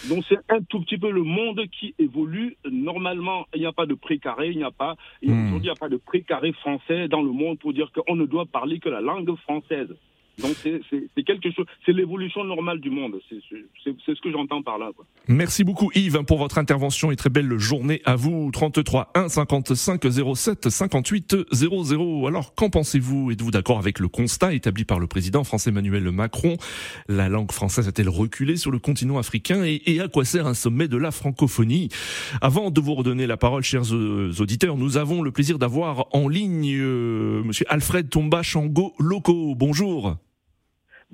Donc 0.09 0.23
c'est 0.27 0.39
un 0.49 0.61
tout 0.61 0.81
petit 0.81 0.97
peu 0.97 1.11
le 1.11 1.23
monde 1.23 1.61
qui 1.71 1.95
évolue. 1.99 2.57
Normalement, 2.69 3.45
il 3.53 3.61
n'y 3.61 3.65
a 3.65 3.71
pas 3.71 3.85
de 3.85 3.93
précaré, 3.93 4.49
il 4.49 4.57
n'y 4.57 4.63
a 4.63 4.71
pas, 4.71 4.95
hmm. 5.23 5.31
aujourd'hui, 5.31 5.59
il 5.59 5.61
n'y 5.63 5.69
a 5.69 5.75
pas 5.75 5.89
de 5.89 5.97
précaré 5.97 6.51
français 6.53 7.07
dans 7.07 7.21
le 7.21 7.31
monde 7.31 7.59
pour 7.59 7.73
dire 7.73 7.91
qu'on 7.91 8.15
ne 8.15 8.25
doit 8.25 8.45
parler 8.45 8.79
que 8.79 8.89
la 8.89 9.01
langue 9.01 9.35
française. 9.37 9.93
Donc 10.39 10.55
c'est 10.63 11.23
quelque 11.23 11.51
chose, 11.51 11.65
c'est 11.85 11.93
l'évolution 11.93 12.43
normale 12.43 12.79
du 12.79 12.89
monde. 12.89 13.19
C'est 13.29 13.39
ce 14.15 14.21
que 14.21 14.31
j'entends 14.31 14.63
par 14.63 14.79
là. 14.79 14.89
Merci 15.27 15.63
beaucoup 15.63 15.91
Yves 15.93 16.23
pour 16.25 16.39
votre 16.39 16.57
intervention 16.57 17.11
et 17.11 17.15
très 17.15 17.29
belle 17.29 17.57
journée 17.59 18.01
à 18.05 18.15
vous. 18.15 18.49
33 18.51 19.11
1 19.13 19.29
55 19.29 20.01
07 20.35 20.69
58 20.69 21.35
00. 21.51 22.27
Alors 22.27 22.55
qu'en 22.55 22.69
pensez-vous? 22.69 23.31
Êtes-vous 23.31 23.51
d'accord 23.51 23.77
avec 23.77 23.99
le 23.99 24.07
constat 24.07 24.53
établi 24.53 24.85
par 24.85 24.99
le 24.99 25.05
président 25.05 25.43
français 25.43 25.69
Emmanuel 25.69 26.09
Macron? 26.11 26.57
La 27.07 27.29
langue 27.29 27.51
française 27.51 27.87
a-t-elle 27.87 28.09
reculé 28.09 28.57
sur 28.57 28.71
le 28.71 28.79
continent 28.79 29.19
africain 29.19 29.63
et, 29.63 29.81
et, 29.85 30.01
à 30.01 30.07
quoi 30.07 30.25
sert 30.25 30.47
un 30.47 30.55
sommet 30.55 30.87
de 30.87 30.97
la 30.97 31.11
francophonie? 31.11 31.89
Avant 32.41 32.71
de 32.71 32.81
vous 32.81 32.95
redonner 32.95 33.27
la 33.27 33.37
parole, 33.37 33.63
chers 33.63 33.91
auditeurs, 33.91 34.77
nous 34.77 34.97
avons 34.97 35.21
le 35.21 35.31
plaisir 35.31 35.59
d'avoir 35.59 36.07
en 36.11 36.27
ligne 36.27 36.73
euh, 36.73 37.43
Monsieur 37.43 37.65
Alfred 37.69 38.09
Tomba 38.09 38.41
Chango 38.41 38.93
Loco. 38.99 39.53
Bonjour. 39.55 40.17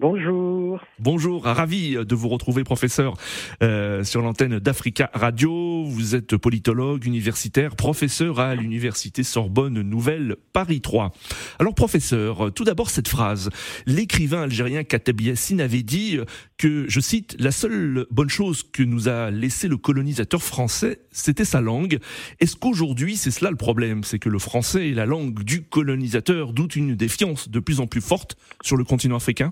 Bonjour. 0.02 0.80
Bonjour, 0.98 1.44
ravi 1.44 1.92
de 1.94 2.16
vous 2.16 2.30
retrouver 2.30 2.64
professeur 2.64 3.16
euh, 3.62 4.06
sur 4.06 4.22
l'antenne 4.22 4.58
d'Africa 4.58 5.10
Radio. 5.14 5.84
Vous 5.84 6.16
êtes 6.16 6.38
politologue 6.38 7.06
universitaire, 7.06 7.76
professeur 7.76 8.40
à 8.40 8.56
l'université 8.56 9.24
Sorbonne 9.24 9.82
Nouvelle 9.82 10.38
Paris 10.54 10.80
3. 10.80 11.12
Alors 11.60 11.76
professeur, 11.76 12.50
tout 12.54 12.64
d'abord 12.64 12.92
cette 12.92 13.10
phrase. 13.10 13.50
L'écrivain 13.88 14.44
algérien 14.44 14.86
Kateb 14.86 15.20
Yassine 15.20 15.60
avait 15.60 15.84
dit 15.84 16.18
que, 16.58 16.86
je 16.88 17.02
cite, 17.02 17.36
la 17.38 17.52
seule 17.52 18.06
bonne 18.10 18.30
chose 18.30 18.64
que 18.64 18.84
nous 18.84 19.10
a 19.10 19.32
laissé 19.32 19.68
le 19.68 19.76
colonisateur 19.76 20.42
français, 20.42 21.02
c'était 21.12 21.44
sa 21.44 21.60
langue. 21.60 22.00
Est-ce 22.40 22.56
qu'aujourd'hui 22.56 23.18
c'est 23.18 23.32
cela 23.32 23.52
le 23.52 23.58
problème? 23.58 24.06
C'est 24.06 24.20
que 24.20 24.30
le 24.30 24.40
français 24.40 24.92
est 24.92 24.94
la 24.94 25.06
langue 25.06 25.44
du 25.44 25.64
colonisateur, 25.64 26.54
d'où 26.54 26.68
une 26.68 26.96
défiance 26.96 27.50
de 27.50 27.60
plus 27.60 27.82
en 27.82 27.88
plus 27.88 28.00
forte 28.00 28.38
sur 28.62 28.78
le 28.78 28.86
continent 28.86 29.18
africain? 29.18 29.52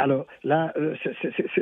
Alors 0.00 0.26
là, 0.44 0.72
euh, 0.76 0.94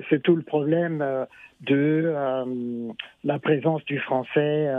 c'est 0.09 0.23
tout 0.23 0.37
le 0.37 0.43
problème 0.43 1.03
euh, 1.03 1.25
de 1.63 2.05
euh, 2.07 2.93
la 3.25 3.39
présence 3.41 3.85
du 3.85 3.99
français 3.99 4.71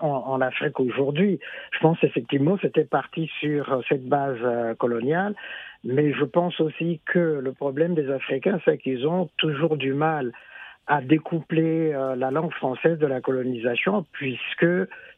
en, 0.00 0.40
Afrique 0.42 0.78
aujourd'hui. 0.80 1.40
Je 1.72 1.78
pense 1.78 1.96
effectivement 2.02 2.58
c'était 2.60 2.84
parti 2.84 3.30
sur 3.40 3.82
cette 3.88 4.06
base 4.06 4.38
coloniale, 4.76 5.34
mais 5.82 6.12
je 6.12 6.24
pense 6.24 6.60
aussi 6.60 7.00
que 7.06 7.40
le 7.42 7.52
problème 7.52 7.94
des 7.94 8.10
Africains, 8.10 8.60
c'est 8.66 8.76
qu'ils 8.76 9.06
ont 9.06 9.30
toujours 9.38 9.78
du 9.78 9.94
mal 9.94 10.32
à 10.86 11.00
découpler 11.00 11.92
la 11.92 12.30
langue 12.30 12.52
française 12.52 12.98
de 12.98 13.06
la 13.06 13.22
colonisation, 13.22 14.04
puisque 14.12 14.66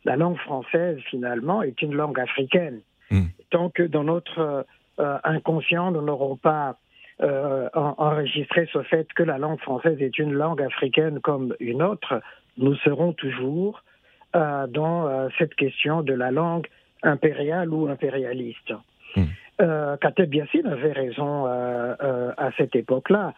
la 0.04 0.16
langue 0.16 0.38
française, 0.38 0.98
finalement, 1.10 1.62
est 1.62 1.82
une 1.82 1.94
langue 1.94 2.20
africaine. 2.20 2.80
Hmm. 3.10 3.26
Tant 3.50 3.70
que 3.70 3.82
dans 3.82 4.04
notre 4.04 4.64
inconscient, 4.98 5.90
nous 5.90 6.02
n'aurons 6.02 6.36
pas 6.36 6.76
euh, 7.20 7.68
enregistrer 7.74 8.68
ce 8.72 8.80
fait 8.82 9.12
que 9.12 9.24
la 9.24 9.38
langue 9.38 9.58
française 9.58 10.00
est 10.00 10.20
une 10.20 10.34
langue 10.34 10.62
africaine 10.62 11.18
comme 11.18 11.52
une 11.58 11.82
autre, 11.82 12.22
nous 12.58 12.76
serons 12.76 13.12
toujours 13.12 13.82
euh, 14.36 14.68
dans 14.68 15.08
euh, 15.08 15.28
cette 15.36 15.56
question 15.56 16.02
de 16.02 16.12
la 16.12 16.30
langue 16.30 16.68
impériale 17.02 17.70
ou 17.70 17.88
impérialiste. 17.88 18.72
Mmh. 19.16 19.24
Kateb 20.00 20.32
Yassine 20.32 20.68
avait 20.68 20.92
raison 20.92 21.46
à 21.46 22.50
cette 22.56 22.76
époque-là. 22.76 23.34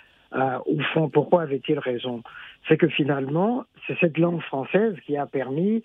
au 0.67 0.79
fond, 0.93 1.09
pourquoi 1.09 1.43
avait-il 1.43 1.79
raison? 1.79 2.23
C'est 2.69 2.77
que 2.77 2.89
finalement, 2.89 3.65
c'est 3.87 3.99
cette 4.01 4.19
langue 4.19 4.43
française 4.43 4.95
qui 5.07 5.17
a 5.17 5.25
permis 5.25 5.83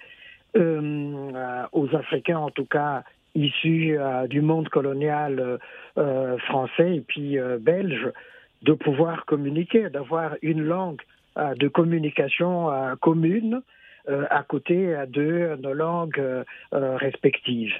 aux 0.53 1.95
Africains, 1.95 2.39
en 2.39 2.49
tout 2.49 2.65
cas 2.65 3.03
issus 3.35 3.97
euh, 3.99 4.27
du 4.27 4.41
monde 4.41 4.69
colonial 4.69 5.39
euh, 5.39 5.57
euh, 5.97 6.37
français 6.39 6.95
et 6.95 7.01
puis 7.01 7.37
belge 7.59 8.11
de 8.63 8.73
pouvoir 8.73 9.25
communiquer, 9.25 9.89
d'avoir 9.89 10.35
une 10.41 10.63
langue 10.63 11.01
de 11.37 11.67
communication 11.67 12.69
commune 13.01 13.61
à 14.07 14.43
côté 14.43 14.95
de 15.07 15.55
nos 15.61 15.73
langues 15.73 16.43
respectives. 16.71 17.73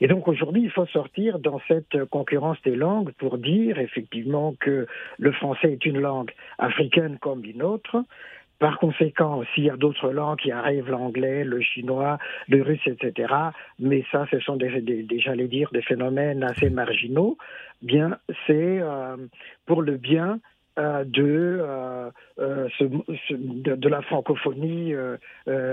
Et 0.00 0.08
donc 0.08 0.28
aujourd'hui, 0.28 0.62
il 0.62 0.70
faut 0.70 0.86
sortir 0.86 1.38
dans 1.38 1.60
cette 1.66 2.04
concurrence 2.06 2.58
des 2.64 2.76
langues 2.76 3.12
pour 3.18 3.38
dire 3.38 3.78
effectivement 3.78 4.54
que 4.60 4.86
le 5.18 5.32
français 5.32 5.72
est 5.72 5.86
une 5.86 6.00
langue 6.00 6.32
africaine 6.58 7.18
comme 7.20 7.44
une 7.44 7.62
autre, 7.62 8.04
par 8.58 8.78
conséquent, 8.78 9.42
s'il 9.54 9.64
y 9.64 9.70
a 9.70 9.76
d'autres 9.76 10.10
langues 10.10 10.38
qui 10.38 10.50
arrivent, 10.50 10.90
l'anglais, 10.90 11.44
le 11.44 11.60
chinois, 11.60 12.18
le 12.48 12.62
russe, 12.62 12.86
etc., 12.86 13.32
mais 13.78 14.04
ça, 14.10 14.26
ce 14.30 14.40
sont 14.40 14.56
des, 14.56 14.80
des, 14.80 15.48
dire, 15.48 15.70
des 15.72 15.82
phénomènes 15.82 16.42
assez 16.42 16.70
marginaux, 16.70 17.38
bien, 17.82 18.18
c'est 18.46 18.80
euh, 18.80 19.16
pour 19.66 19.82
le 19.82 19.96
bien 19.96 20.40
de, 20.78 21.58
euh, 21.60 22.10
euh, 22.38 22.68
de, 23.30 23.88
la 23.88 24.02
francophonie 24.02 24.94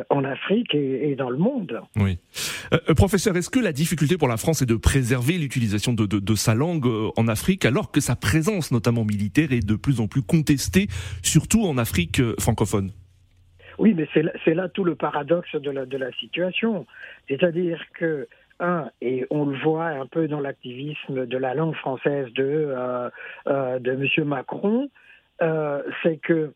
en 0.10 0.24
Afrique 0.24 0.74
et, 0.74 1.16
dans 1.16 1.30
le 1.30 1.38
monde. 1.38 1.82
Oui. 1.96 2.18
professeur, 2.96 3.36
est-ce 3.38 3.50
que 3.50 3.60
la 3.60 3.72
difficulté 3.72 4.18
pour 4.18 4.28
la 4.28 4.38
France 4.38 4.62
est 4.62 4.66
de 4.66 4.76
préserver 4.76 5.38
l'utilisation 5.38 5.94
de, 5.94 6.06
de, 6.06 6.36
sa 6.36 6.56
langue 6.56 6.88
en 7.18 7.28
Afrique 7.28 7.66
alors 7.66 7.92
que 7.92 8.00
sa 8.00 8.16
présence, 8.16 8.72
notamment 8.72 9.06
militaire, 9.06 9.52
est 9.52 9.66
de 9.66 9.76
plus 9.76 10.00
en 10.00 10.08
plus 10.08 10.24
contestée, 10.24 10.88
surtout 11.22 11.64
en 11.66 11.78
Afrique 11.78 12.22
francophone? 12.40 12.92
Oui, 13.78 13.94
mais 13.94 14.08
c'est 14.14 14.54
là, 14.54 14.70
tout 14.70 14.86
le 14.86 14.96
paradoxe 14.96 15.54
de 15.56 15.70
la, 15.70 15.86
de 15.86 15.98
la 15.98 16.12
situation. 16.14 16.86
C'est-à-dire 17.28 17.84
que 17.94 18.28
un, 18.60 18.90
et 19.02 19.26
on 19.30 19.46
le 19.46 19.58
voit 19.58 19.88
un 19.88 20.06
peu 20.06 20.28
dans 20.28 20.40
l'activisme 20.40 21.26
de 21.26 21.38
la 21.38 21.54
langue 21.54 21.76
française 21.76 22.32
de, 22.34 22.44
euh, 22.44 23.10
euh, 23.48 23.80
de 23.80 23.92
M. 23.92 24.28
Macron, 24.28 24.90
euh, 25.42 25.84
c'est 26.04 26.18
que 26.18 26.54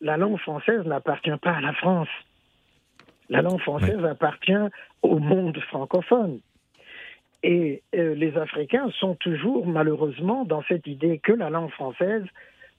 la 0.00 0.16
langue 0.16 0.38
française 0.38 0.84
n'appartient 0.86 1.36
pas 1.42 1.50
à 1.50 1.60
la 1.60 1.72
France. 1.72 2.08
La 3.28 3.42
langue 3.42 3.60
française 3.60 4.04
appartient 4.04 4.52
au 5.02 5.18
monde 5.18 5.58
francophone. 5.68 6.38
Et 7.42 7.82
les 7.92 8.38
Africains 8.38 8.88
sont 9.00 9.16
toujours 9.16 9.66
malheureusement 9.66 10.44
dans 10.44 10.62
cette 10.68 10.86
idée 10.86 11.18
que 11.18 11.32
la 11.32 11.50
langue 11.50 11.70
française, 11.70 12.22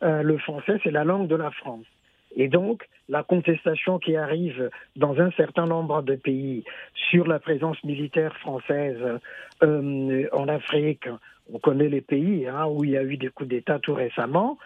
le 0.01 0.37
français, 0.37 0.79
c'est 0.81 0.91
la 0.91 1.03
langue 1.03 1.27
de 1.27 1.35
la 1.35 1.51
France. 1.51 1.85
Et 2.35 2.47
donc, 2.47 2.87
la 3.07 3.23
contestation 3.23 3.99
qui 3.99 4.15
arrive 4.15 4.69
dans 4.95 5.19
un 5.19 5.31
certain 5.31 5.65
nombre 5.65 6.01
de 6.03 6.15
pays 6.15 6.63
sur 6.93 7.27
la 7.27 7.39
présence 7.39 7.83
militaire 7.83 8.35
française 8.37 9.19
euh, 9.63 10.27
en 10.31 10.47
Afrique, 10.47 11.07
on 11.51 11.57
connaît 11.57 11.89
les 11.89 12.01
pays 12.01 12.47
hein, 12.47 12.67
où 12.67 12.83
il 12.83 12.91
y 12.91 12.97
a 12.97 13.03
eu 13.03 13.17
des 13.17 13.29
coups 13.29 13.49
d'État 13.49 13.79
tout 13.79 13.95
récemment, 13.95 14.59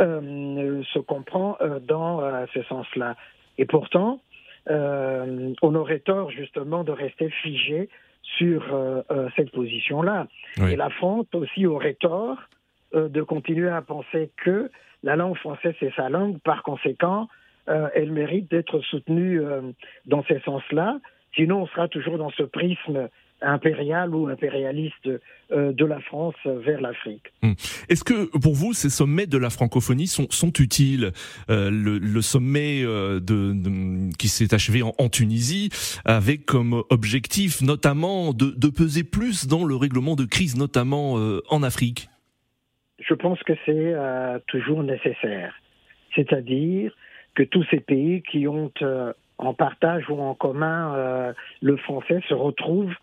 euh, 0.00 0.82
se 0.94 0.98
comprend 0.98 1.58
euh, 1.60 1.78
dans 1.78 2.22
ce 2.54 2.62
sens-là. 2.62 3.16
Et 3.58 3.66
pourtant, 3.66 4.22
on 4.66 5.74
aurait 5.74 5.98
tort 5.98 6.30
justement 6.30 6.84
de 6.84 6.92
rester 6.92 7.28
figé 7.42 7.88
sur 8.22 8.62
cette 9.34 9.50
position-là. 9.50 10.28
Et 10.68 10.76
la 10.76 10.90
France 10.90 11.26
aussi 11.34 11.66
aurait 11.66 11.94
tort 11.94 12.38
de 12.94 13.22
continuer 13.22 13.70
à 13.70 13.82
penser 13.82 14.30
que 14.44 14.70
la 15.02 15.16
langue 15.16 15.36
française, 15.36 15.74
c'est 15.80 15.92
sa 15.94 16.08
langue. 16.08 16.38
Par 16.40 16.62
conséquent, 16.62 17.28
euh, 17.68 17.88
elle 17.94 18.12
mérite 18.12 18.50
d'être 18.50 18.80
soutenue 18.80 19.40
euh, 19.40 19.60
dans 20.06 20.24
ces 20.24 20.40
sens-là. 20.40 20.98
Sinon, 21.34 21.62
on 21.62 21.66
sera 21.68 21.88
toujours 21.88 22.18
dans 22.18 22.30
ce 22.30 22.42
prisme 22.42 23.08
impérial 23.42 24.14
ou 24.14 24.28
impérialiste 24.28 25.08
euh, 25.50 25.72
de 25.72 25.84
la 25.86 25.98
France 26.00 26.34
vers 26.44 26.82
l'Afrique. 26.82 27.32
Hmm. 27.42 27.52
Est-ce 27.88 28.04
que 28.04 28.36
pour 28.38 28.54
vous, 28.54 28.74
ces 28.74 28.90
sommets 28.90 29.26
de 29.26 29.38
la 29.38 29.48
francophonie 29.48 30.08
sont, 30.08 30.52
utiles 30.58 31.12
le, 31.48 32.20
sommet 32.20 32.84
qui 34.18 34.28
s'est 34.28 34.52
achevé 34.52 34.82
en, 34.82 35.08
Tunisie 35.08 35.70
avait 36.04 36.36
comme 36.36 36.82
objectif 36.90 37.62
notamment 37.62 38.34
de, 38.34 38.68
peser 38.68 39.04
plus 39.04 39.46
dans 39.46 39.64
le 39.64 39.74
règlement 39.74 40.16
de 40.16 40.26
crise, 40.26 40.56
notamment 40.56 41.14
en 41.48 41.62
Afrique? 41.62 42.09
Je 43.00 43.14
pense 43.14 43.42
que 43.42 43.54
c'est 43.64 43.94
euh, 43.94 44.38
toujours 44.46 44.82
nécessaire. 44.82 45.54
C'est-à-dire 46.14 46.94
que 47.34 47.42
tous 47.42 47.64
ces 47.70 47.80
pays 47.80 48.22
qui 48.22 48.46
ont 48.46 48.72
euh, 48.82 49.12
en 49.38 49.54
partage 49.54 50.08
ou 50.10 50.20
en 50.20 50.34
commun 50.34 50.94
euh, 50.94 51.32
le 51.62 51.76
français 51.76 52.20
se 52.28 52.34
retrouvent 52.34 52.94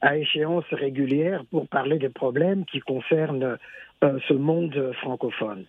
à 0.00 0.16
échéance 0.16 0.64
régulière 0.72 1.44
pour 1.50 1.68
parler 1.68 1.98
des 1.98 2.08
problèmes 2.08 2.64
qui 2.64 2.80
concernent 2.80 3.56
ce 4.00 4.34
monde 4.34 4.92
francophone. 5.00 5.64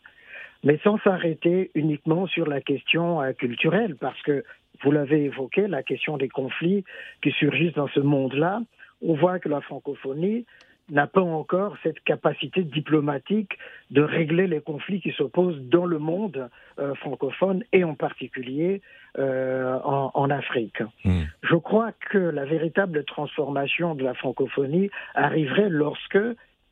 Mais 0.63 0.79
sans 0.83 0.97
s'arrêter 0.99 1.69
uniquement 1.75 2.25
sur 2.25 2.47
la 2.47 2.59
question 2.59 3.21
culturelle, 3.37 3.95
parce 3.95 4.19
que 4.23 4.43
vous 4.81 4.91
l'avez 4.91 5.25
évoqué, 5.25 5.67
la 5.67 5.83
question 5.83 6.17
des 6.17 6.29
conflits 6.29 6.83
qui 7.21 7.29
surgissent 7.31 7.75
dans 7.75 7.89
ce 7.89 7.99
monde-là, 7.99 8.61
on 9.03 9.13
voit 9.13 9.37
que 9.37 9.49
la 9.49 9.61
francophonie 9.61 10.47
n'a 10.93 11.07
pas 11.07 11.21
encore 11.21 11.75
cette 11.81 11.99
capacité 12.03 12.63
diplomatique 12.63 13.57
de 13.89 14.01
régler 14.01 14.47
les 14.47 14.61
conflits 14.61 15.01
qui 15.01 15.11
s'opposent 15.11 15.59
dans 15.63 15.85
le 15.85 15.97
monde 15.97 16.49
euh, 16.79 16.93
francophone 16.95 17.63
et 17.73 17.83
en 17.83 17.95
particulier 17.95 18.81
euh, 19.17 19.79
en, 19.83 20.29
Afrique. 20.29 20.81
Hmm. 21.03 21.23
Je 21.41 21.55
crois 21.55 21.91
que 22.11 22.17
la 22.17 22.45
véritable 22.45 23.03
transformation 23.05 23.95
de 23.95 24.03
la 24.03 24.13
francophonie 24.13 24.89
arriverait 25.15 25.69
lorsque, 25.69 26.19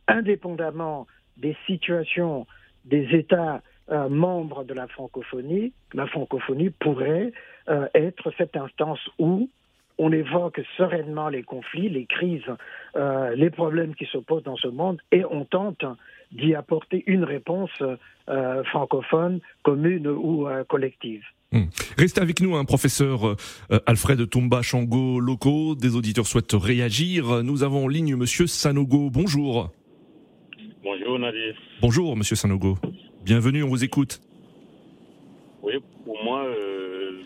indépendamment 0.08 1.08
des 1.38 1.58
situations 1.66 2.46
des 2.86 3.16
États 3.16 3.62
euh, 3.90 4.08
membres 4.08 4.63
de 4.63 4.74
la 4.74 4.88
francophonie, 4.88 5.74
la 5.94 6.08
francophonie 6.08 6.70
pourrait 6.70 7.32
être 7.94 8.34
cette 8.38 8.58
instance 8.58 9.00
où 9.20 9.48
on 9.98 10.12
évoque 10.12 10.62
sereinement 10.78 11.30
les 11.30 11.44
conflits, 11.44 11.90
les 11.90 12.06
crises, 12.06 12.42
euh, 12.96 13.36
les 13.36 13.50
problèmes 13.50 13.96
qui 13.96 14.06
s'opposent 14.06 14.44
dans 14.44 14.58
ce 14.58 14.68
monde 14.68 15.00
et 15.12 15.24
on 15.26 15.46
tente 15.46 15.86
d'y 16.32 16.56
apporter 16.56 17.04
une 17.08 17.24
réponse 17.24 17.72
francophone, 18.72 19.42
commune 19.64 20.08
ou 20.08 20.48
collective. 20.70 21.22
Hmm. 21.52 21.66
Restez 21.98 22.22
avec 22.22 22.40
nous, 22.40 22.56
un 22.56 22.62
hein, 22.62 22.66
professeur 22.66 23.36
Alfred 23.86 24.30
Tomba 24.30 24.62
Chango 24.62 25.20
Loco. 25.20 25.76
Des 25.76 25.98
auditeurs 25.98 26.28
souhaitent 26.28 26.54
réagir. 26.54 27.44
Nous 27.44 27.64
avons 27.64 27.86
en 27.86 27.88
ligne 27.90 28.16
Monsieur 28.16 28.48
Sanogo. 28.48 29.10
Bonjour. 29.10 29.72
Bonjour 30.82 31.20
Nadir. 31.20 31.56
Bonjour 31.82 32.16
Monsieur 32.16 32.38
Sanogo. 32.38 32.78
Bienvenue, 33.24 33.62
on 33.62 33.68
vous 33.68 33.84
écoute. 33.84 34.20
Oui, 35.62 35.74
pour 36.06 36.24
moi, 36.24 36.44
euh, 36.46 36.71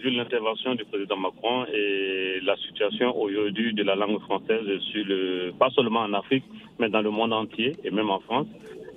vu 0.06 0.12
l'intervention 0.12 0.76
du 0.76 0.86
président 0.86 1.18
Macron 1.18 1.66
et 1.74 2.40
la 2.44 2.56
situation 2.58 3.18
aujourd'hui 3.18 3.74
de 3.74 3.84
la 3.84 3.96
langue 3.96 4.20
française 4.22 4.66
sur 4.92 5.04
le, 5.06 5.52
pas 5.58 5.70
seulement 5.72 6.02
en 6.02 6.14
Afrique, 6.14 6.44
mais 6.80 6.90
dans 6.90 7.02
le 7.02 7.10
monde 7.10 7.34
entier 7.34 7.76
et 7.84 7.90
même 7.90 8.12
en 8.12 8.20
France, 8.20 8.48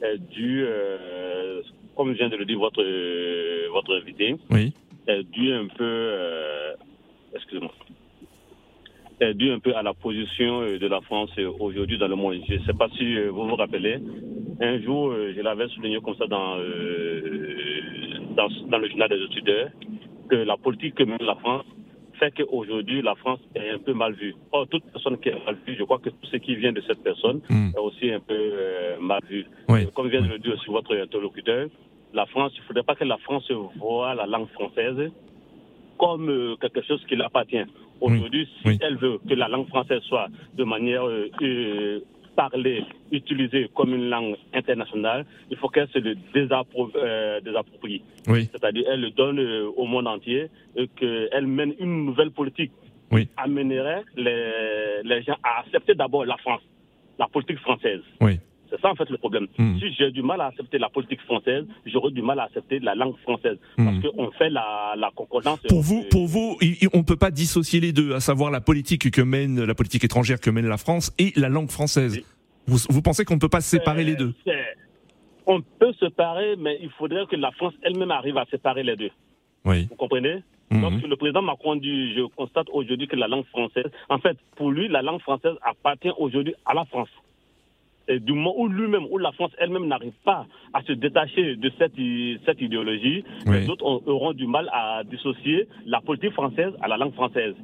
est 0.02 0.18
due, 0.30 0.64
euh, 0.66 1.62
comme 1.96 2.12
vient 2.12 2.28
de 2.28 2.36
le 2.36 2.44
dire 2.44 2.58
votre 2.58 2.84
votre 3.72 3.96
invité, 3.96 4.36
oui. 4.50 4.72
est 5.06 5.24
due 5.24 5.52
un 5.52 5.66
peu, 5.68 5.84
euh, 5.84 6.74
excusez-moi, 7.34 7.72
est 9.20 9.34
due 9.34 9.50
un 9.50 9.60
peu 9.60 9.74
à 9.74 9.82
la 9.82 9.94
position 9.94 10.60
de 10.60 10.86
la 10.86 11.00
France 11.00 11.30
aujourd'hui 11.58 11.96
dans 11.96 12.08
le 12.08 12.16
monde. 12.16 12.36
Je 12.48 12.54
ne 12.54 12.64
sais 12.64 12.74
pas 12.74 12.88
si 12.96 13.18
vous 13.28 13.48
vous 13.48 13.56
rappelez, 13.56 13.98
un 14.60 14.80
jour, 14.80 15.10
euh, 15.12 15.32
je 15.36 15.40
l'avais 15.40 15.68
souligné 15.68 16.00
comme 16.00 16.16
ça 16.16 16.24
euh, 16.24 17.20
dans, 18.36 18.48
dans, 18.68 18.78
le 18.78 18.88
journal 18.88 19.08
des 19.08 19.22
étudiants, 19.24 19.70
que 20.28 20.36
la 20.36 20.56
politique 20.56 20.94
que 20.94 21.04
mène 21.04 21.18
la 21.20 21.36
France 21.36 21.64
fait 22.18 22.32
qu'aujourd'hui, 22.36 23.00
la 23.02 23.14
France 23.14 23.38
est 23.54 23.70
un 23.70 23.78
peu 23.78 23.94
mal 23.94 24.12
vue. 24.14 24.34
Or, 24.52 24.66
toute 24.68 24.84
personne 24.92 25.18
qui 25.18 25.28
est 25.28 25.44
mal 25.44 25.56
vue, 25.66 25.76
je 25.78 25.84
crois 25.84 25.98
que 25.98 26.10
tout 26.10 26.26
ce 26.30 26.36
qui 26.36 26.56
vient 26.56 26.72
de 26.72 26.82
cette 26.86 27.02
personne 27.02 27.40
hmm. 27.48 27.70
est 27.74 27.78
aussi 27.78 28.10
un 28.10 28.20
peu 28.20 28.34
euh, 28.34 28.96
mal 29.00 29.20
vu. 29.28 29.46
Comme 29.94 30.08
vient 30.08 30.22
de 30.22 30.28
le 30.28 30.38
dire 30.38 30.54
aussi 30.54 30.68
votre 30.70 30.94
interlocuteur, 30.96 31.68
la 32.12 32.26
France, 32.26 32.52
il 32.56 32.60
ne 32.60 32.64
faudrait 32.66 32.82
pas 32.82 32.94
que 32.94 33.04
la 33.04 33.18
France 33.18 33.50
voit 33.76 34.14
la 34.14 34.26
langue 34.26 34.48
française 34.48 35.10
comme 35.98 36.56
quelque 36.60 36.82
chose 36.82 37.04
qui 37.08 37.16
l'appartient. 37.16 37.64
Aujourd'hui, 38.00 38.48
si 38.62 38.78
elle 38.80 38.96
veut 38.96 39.18
que 39.28 39.34
la 39.34 39.48
langue 39.48 39.66
française 39.68 40.00
soit 40.02 40.28
de 40.54 40.64
manière 40.64 41.04
parler, 42.38 42.84
utiliser 43.10 43.68
comme 43.74 43.92
une 43.92 44.08
langue 44.08 44.36
internationale, 44.54 45.26
il 45.50 45.56
faut 45.56 45.68
qu'elle 45.68 45.88
se 45.88 45.98
le 45.98 46.14
euh, 46.14 47.40
désapproprie. 47.40 48.00
C'est-à-dire 48.24 48.84
qu'elle 48.84 49.00
le 49.00 49.10
donne 49.10 49.40
euh, 49.40 49.68
au 49.76 49.86
monde 49.86 50.06
entier 50.06 50.46
et 50.76 50.86
qu'elle 50.86 51.48
mène 51.48 51.74
une 51.80 52.06
nouvelle 52.06 52.30
politique 52.30 52.70
oui. 53.10 53.28
amènerait 53.36 54.04
les, 54.16 55.02
les 55.02 55.22
gens 55.24 55.36
à 55.42 55.62
accepter 55.62 55.96
d'abord 55.96 56.24
la 56.24 56.36
France, 56.36 56.62
la 57.18 57.26
politique 57.26 57.58
française. 57.58 58.02
Oui. 58.20 58.38
C'est 58.70 58.80
ça 58.80 58.90
en 58.90 58.94
fait 58.94 59.08
le 59.08 59.18
problème. 59.18 59.46
Hmm. 59.56 59.78
Si 59.78 59.92
j'ai 59.94 60.10
du 60.10 60.22
mal 60.22 60.40
à 60.40 60.46
accepter 60.46 60.78
la 60.78 60.88
politique 60.88 61.20
française, 61.22 61.64
j'aurais 61.86 62.10
du 62.10 62.22
mal 62.22 62.38
à 62.38 62.44
accepter 62.44 62.78
la 62.80 62.94
langue 62.94 63.16
française. 63.18 63.58
Parce 63.76 63.96
hmm. 63.96 64.02
qu'on 64.02 64.30
fait 64.32 64.50
la, 64.50 64.94
la 64.96 65.10
concordance. 65.14 65.60
Pour 65.68 65.82
vous, 65.82 66.04
pour 66.10 66.26
vous, 66.26 66.58
on 66.92 66.98
ne 66.98 67.02
peut 67.02 67.16
pas 67.16 67.30
dissocier 67.30 67.80
les 67.80 67.92
deux, 67.92 68.14
à 68.14 68.20
savoir 68.20 68.50
la 68.50 68.60
politique 68.60 69.10
que 69.10 69.22
mène, 69.22 69.64
la 69.64 69.74
politique 69.74 70.04
étrangère 70.04 70.40
que 70.40 70.50
mène 70.50 70.66
la 70.66 70.76
France 70.76 71.12
et 71.18 71.32
la 71.36 71.48
langue 71.48 71.70
française. 71.70 72.22
Vous, 72.66 72.78
vous, 72.90 73.02
pensez 73.02 73.24
qu'on 73.24 73.34
ne 73.34 73.40
peut 73.40 73.48
pas 73.48 73.62
séparer 73.62 74.04
les 74.04 74.14
deux? 74.14 74.34
On 75.46 75.62
peut 75.62 75.94
séparer, 75.98 76.56
mais 76.56 76.78
il 76.82 76.90
faudrait 76.90 77.24
que 77.26 77.36
la 77.36 77.50
France 77.52 77.72
elle-même 77.82 78.10
arrive 78.10 78.36
à 78.36 78.44
séparer 78.50 78.82
les 78.82 78.96
deux. 78.96 79.10
Oui. 79.64 79.86
Vous 79.88 79.96
comprenez? 79.96 80.42
Hmm. 80.70 80.82
Lorsque 80.82 81.06
le 81.06 81.16
président 81.16 81.40
Macron 81.40 81.76
dit, 81.76 82.14
je 82.14 82.26
constate 82.36 82.66
aujourd'hui 82.70 83.08
que 83.08 83.16
la 83.16 83.26
langue 83.26 83.46
française, 83.46 83.86
en 84.10 84.18
fait, 84.18 84.36
pour 84.56 84.70
lui, 84.70 84.88
la 84.88 85.00
langue 85.00 85.22
française 85.22 85.54
appartient 85.62 86.12
aujourd'hui 86.18 86.54
à 86.66 86.74
la 86.74 86.84
France 86.84 87.08
du 88.08 88.32
moment 88.32 88.54
où 88.58 88.68
lui-même, 88.68 89.06
où 89.10 89.18
la 89.18 89.32
France 89.32 89.50
elle-même 89.58 89.86
n'arrive 89.86 90.14
pas 90.24 90.46
à 90.72 90.82
se 90.82 90.92
détacher 90.92 91.56
de 91.56 91.70
cette, 91.78 91.92
cette 92.46 92.60
idéologie, 92.60 93.24
les 93.46 93.68
autres 93.68 93.84
auront 93.84 94.32
du 94.32 94.46
mal 94.46 94.68
à 94.72 95.02
dissocier 95.04 95.68
la 95.86 96.00
politique 96.00 96.32
française 96.32 96.72
à 96.80 96.88
la 96.88 96.96
langue 96.96 97.14
française. 97.14 97.54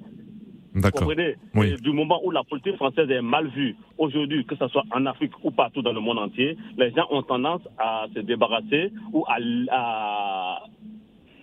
D'accord. 0.75 1.13
Oui. 1.55 1.81
Du 1.81 1.93
moment 1.93 2.21
où 2.25 2.33
la 2.33 2.43
politique 2.43 2.75
française 2.77 3.09
est 3.09 3.23
mal 3.23 3.47
vue, 3.49 3.77
aujourd'hui, 3.97 4.45
que 4.45 4.57
ce 4.57 4.67
soit 4.69 4.83
en 4.91 5.07
Afrique 5.07 5.33
ou 5.45 5.53
partout 5.53 5.83
dans 5.83 5.93
le 5.93 6.01
monde 6.01 6.19
entier, 6.19 6.57
les 6.77 6.91
gens 6.91 7.07
ont 7.11 7.23
tendance 7.23 7.63
à 7.79 8.07
se 8.13 8.21
débarrasser 8.21 8.93
ou 9.13 9.25
à, 9.29 9.39
à 9.71 10.65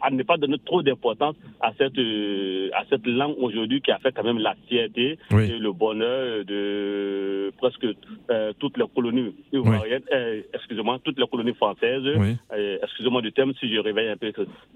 à 0.01 0.09
ne 0.09 0.23
pas 0.23 0.37
donner 0.37 0.57
trop 0.65 0.81
d'importance 0.81 1.35
à 1.59 1.71
cette 1.77 1.97
euh, 1.97 2.69
à 2.73 2.83
cette 2.89 3.05
langue 3.05 3.35
aujourd'hui 3.37 3.81
qui 3.81 3.91
a 3.91 3.99
fait 3.99 4.11
quand 4.11 4.23
même 4.23 4.39
la 4.39 4.55
fierté 4.67 5.17
et 5.31 5.57
le 5.59 5.71
bonheur 5.71 6.43
de 6.45 7.51
presque 7.57 7.85
euh, 8.29 8.53
toutes 8.59 8.77
les 8.77 8.85
colonies 8.93 9.33
euh, 9.53 10.41
excusez-moi, 10.53 10.99
toutes 11.03 11.19
les 11.19 11.27
colonies 11.27 11.53
françaises. 11.53 12.03
excusez-moi 12.83 13.21
du 13.21 13.31
terme 13.31 13.53
si 13.59 13.73
je 13.73 13.79
réveille 13.79 14.09
un 14.09 14.17
peu. 14.17 14.31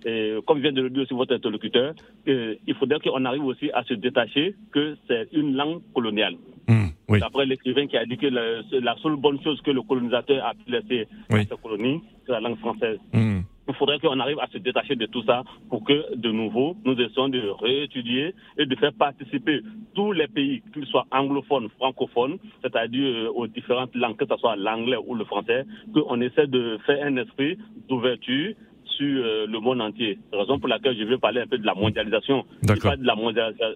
Et 0.05 0.35
comme 0.45 0.59
vient 0.59 0.71
de 0.71 0.81
le 0.81 0.89
dire 0.89 1.03
aussi 1.03 1.13
votre 1.13 1.33
interlocuteur, 1.33 1.93
il 2.25 2.75
faudrait 2.75 2.99
qu'on 2.99 3.25
arrive 3.25 3.45
aussi 3.45 3.71
à 3.71 3.83
se 3.83 3.93
détacher 3.93 4.55
que 4.71 4.95
c'est 5.07 5.29
une 5.33 5.55
langue 5.55 5.81
coloniale. 5.93 6.35
Mmh, 6.67 7.19
D'après 7.19 7.45
l'écrivain 7.45 7.87
qui 7.87 7.97
a 7.97 8.05
dit 8.05 8.17
que 8.17 8.27
la, 8.27 8.95
seule 9.01 9.15
bonne 9.15 9.41
chose 9.43 9.61
que 9.61 9.71
le 9.71 9.81
colonisateur 9.81 10.45
a 10.45 10.53
pu 10.53 10.71
laisser 10.71 11.07
à 11.29 11.43
sa 11.43 11.55
colonie, 11.55 12.01
c'est 12.25 12.31
la 12.31 12.39
langue 12.39 12.57
française. 12.57 12.99
Mmh 13.13 13.41
il 13.67 13.73
faudrait 13.75 13.99
qu'on 13.99 14.19
arrive 14.19 14.39
à 14.39 14.47
se 14.47 14.57
détacher 14.57 14.95
de 14.95 15.05
tout 15.05 15.23
ça 15.23 15.43
pour 15.69 15.83
que, 15.83 16.15
de 16.15 16.31
nouveau, 16.31 16.75
nous 16.85 16.93
essayons 16.99 17.29
de 17.29 17.41
réétudier 17.61 18.33
et 18.57 18.65
de 18.65 18.75
faire 18.75 18.93
participer 18.93 19.61
tous 19.93 20.11
les 20.11 20.27
pays, 20.27 20.61
qu'ils 20.73 20.85
soient 20.85 21.07
anglophones, 21.11 21.69
francophones, 21.77 22.37
c'est-à-dire 22.61 23.07
euh, 23.07 23.29
aux 23.29 23.47
différentes 23.47 23.95
langues, 23.95 24.17
que 24.17 24.25
ce 24.29 24.37
soit 24.37 24.55
l'anglais 24.55 24.97
ou 25.05 25.15
le 25.15 25.25
français, 25.25 25.65
qu'on 25.93 26.21
essaie 26.21 26.47
de 26.47 26.77
faire 26.85 27.05
un 27.05 27.17
esprit 27.17 27.57
d'ouverture 27.89 28.53
sur 28.85 29.25
euh, 29.25 29.45
le 29.47 29.59
monde 29.59 29.81
entier. 29.81 30.19
Raison 30.31 30.59
pour 30.59 30.69
laquelle 30.69 30.97
je 30.97 31.03
veux 31.03 31.17
parler 31.17 31.41
un 31.41 31.47
peu 31.47 31.57
de 31.57 31.65
la 31.65 31.73
mondialisation. 31.73 32.45
D'accord. 32.63 32.93
Je 32.93 32.97
de 32.97 33.05
la 33.05 33.15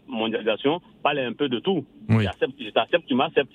mondialisation, 0.08 0.82
parler 1.04 1.22
un 1.22 1.34
peu 1.34 1.50
de 1.50 1.60
tout. 1.60 1.86
Oui. 2.10 2.24
Je 2.24 2.70
t'accepte, 2.70 3.06
tu 3.08 3.16
m'acceptes. 3.16 3.54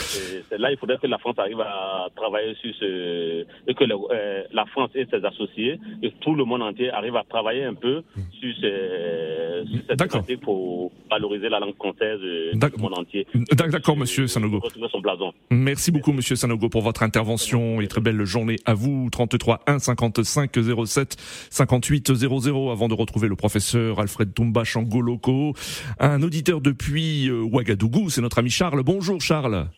C'est 0.00 0.58
là 0.58 0.70
il 0.70 0.78
faudrait 0.78 0.98
que 0.98 1.06
la 1.06 1.18
France 1.18 1.38
arrive 1.38 1.60
à 1.60 2.08
travailler 2.16 2.54
sur 2.60 2.74
ce 2.74 3.44
et 3.66 3.74
que 3.74 3.84
euh, 3.84 4.42
la 4.52 4.64
France 4.66 4.90
et 4.94 5.06
ses 5.10 5.24
associés 5.24 5.78
et 6.02 6.12
tout 6.20 6.34
le 6.34 6.44
monde 6.44 6.62
entier 6.62 6.90
arrive 6.90 7.16
à 7.16 7.24
travailler 7.28 7.64
un 7.64 7.74
peu 7.74 8.02
sur, 8.40 8.54
ces, 8.60 9.70
sur 9.70 9.80
cette 9.88 9.98
thématique 9.98 10.40
pour 10.40 10.92
valoriser 11.10 11.48
la 11.48 11.60
langue 11.60 11.74
française 11.76 12.18
euh, 12.22 12.52
dans 12.54 12.68
le 12.74 12.82
monde 12.82 12.98
entier. 12.98 13.26
D'accord, 13.52 13.96
Monsieur 13.96 14.26
Sanogo. 14.26 14.60
Son 14.90 15.00
blason. 15.00 15.32
Merci 15.50 15.92
beaucoup, 15.92 16.12
Monsieur 16.12 16.36
Sanogo, 16.36 16.68
pour 16.68 16.82
votre 16.82 17.02
intervention 17.02 17.80
et 17.80 17.86
très 17.86 18.00
belle 18.00 18.24
journée 18.24 18.56
à 18.66 18.74
vous. 18.74 19.08
33 19.10 19.60
1 19.66 19.78
55 19.78 20.50
07 20.86 21.16
58 21.50 22.14
00. 22.14 22.70
Avant 22.70 22.88
de 22.88 22.94
retrouver 22.94 23.28
le 23.28 23.36
professeur 23.36 24.00
Alfred 24.00 24.32
Toumba 24.34 24.64
Changoloko, 24.64 25.54
un 25.98 26.22
auditeur 26.22 26.60
depuis 26.60 27.28
euh, 27.28 27.42
Ouagadougou, 27.42 28.10
c'est 28.10 28.20
notre 28.20 28.38
ami 28.38 28.50
Charles. 28.50 28.82
Bonjour, 28.82 29.20
Charles. 29.20 29.68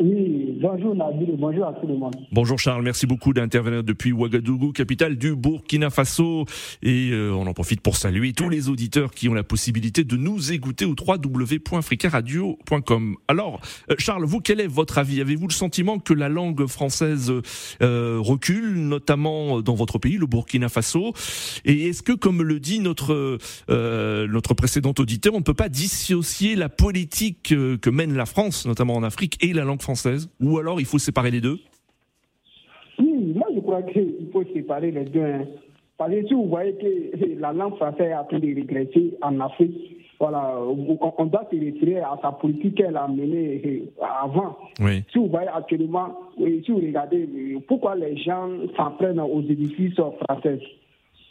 Bonjour 0.00 0.94
Nabil, 0.94 1.34
bonjour 1.36 1.66
à 1.66 1.72
tout 1.72 1.88
le 1.88 1.96
monde. 1.96 2.14
Bonjour 2.30 2.56
Charles, 2.56 2.84
merci 2.84 3.04
beaucoup 3.04 3.32
d'intervenir 3.32 3.82
depuis 3.82 4.12
Ouagadougou, 4.12 4.70
capitale 4.70 5.16
du 5.16 5.34
Burkina 5.34 5.90
Faso. 5.90 6.44
Et 6.82 7.10
euh, 7.10 7.32
on 7.32 7.48
en 7.48 7.52
profite 7.52 7.80
pour 7.80 7.96
saluer 7.96 8.32
tous 8.32 8.48
les 8.48 8.68
auditeurs 8.68 9.10
qui 9.10 9.28
ont 9.28 9.34
la 9.34 9.42
possibilité 9.42 10.04
de 10.04 10.16
nous 10.16 10.52
écouter 10.52 10.84
au 10.84 10.94
www.fricaradio.com. 10.94 13.16
Alors, 13.26 13.60
euh, 13.90 13.96
Charles, 13.98 14.24
vous, 14.24 14.38
quel 14.38 14.60
est 14.60 14.68
votre 14.68 14.98
avis? 14.98 15.20
Avez-vous 15.20 15.48
le 15.48 15.52
sentiment 15.52 15.98
que 15.98 16.14
la 16.14 16.28
langue 16.28 16.66
française 16.66 17.32
euh, 17.82 18.18
recule, 18.20 18.74
notamment 18.74 19.62
dans 19.62 19.74
votre 19.74 19.98
pays, 19.98 20.16
le 20.16 20.26
Burkina 20.26 20.68
Faso? 20.68 21.12
Et 21.64 21.88
est-ce 21.88 22.04
que, 22.04 22.12
comme 22.12 22.44
le 22.44 22.60
dit 22.60 22.78
notre, 22.78 23.38
notre 23.68 24.54
précédent 24.54 24.94
auditeur, 24.96 25.34
on 25.34 25.38
ne 25.38 25.44
peut 25.44 25.54
pas 25.54 25.68
dissocier 25.68 26.54
la 26.54 26.68
politique 26.68 27.48
que 27.48 27.90
mène 27.90 28.14
la 28.14 28.26
France, 28.26 28.64
notamment 28.64 28.94
en 28.94 29.02
Afrique, 29.02 29.42
et 29.42 29.52
la 29.52 29.64
langue 29.64 29.82
française 29.82 29.87
Ou 30.40 30.58
alors 30.58 30.80
il 30.80 30.86
faut 30.86 30.98
séparer 30.98 31.30
les 31.30 31.40
deux? 31.40 31.58
Oui, 32.98 33.32
moi 33.34 33.46
je 33.54 33.60
crois 33.60 33.82
qu'il 33.82 34.28
faut 34.32 34.44
séparer 34.54 34.90
les 34.90 35.04
deux. 35.04 35.22
Hein. 35.22 35.44
Parce 35.96 36.12
que 36.12 36.26
si 36.28 36.34
vous 36.34 36.46
voyez 36.48 36.74
que 36.74 37.38
la 37.40 37.52
langue 37.52 37.76
française 37.76 38.12
a 38.12 38.24
pu 38.24 38.36
régresser 38.36 39.14
en 39.20 39.40
Afrique, 39.40 39.98
voilà, 40.20 40.58
on 40.60 41.26
doit 41.26 41.46
se 41.50 41.56
référer 41.56 42.00
à 42.00 42.18
sa 42.20 42.32
politique 42.32 42.76
qu'elle 42.76 42.96
a 42.96 43.06
menée 43.06 43.62
euh, 43.64 44.04
avant. 44.22 44.58
Oui. 44.80 45.04
Si 45.12 45.18
vous 45.18 45.28
voyez 45.28 45.48
actuellement, 45.48 46.18
si 46.36 46.64
vous 46.68 46.78
regardez 46.78 47.22
euh, 47.22 47.60
pourquoi 47.68 47.94
les 47.94 48.16
gens 48.16 48.48
s'en 48.76 48.92
prennent 48.92 49.20
aux 49.20 49.42
édifices 49.42 49.94
français, 49.94 50.58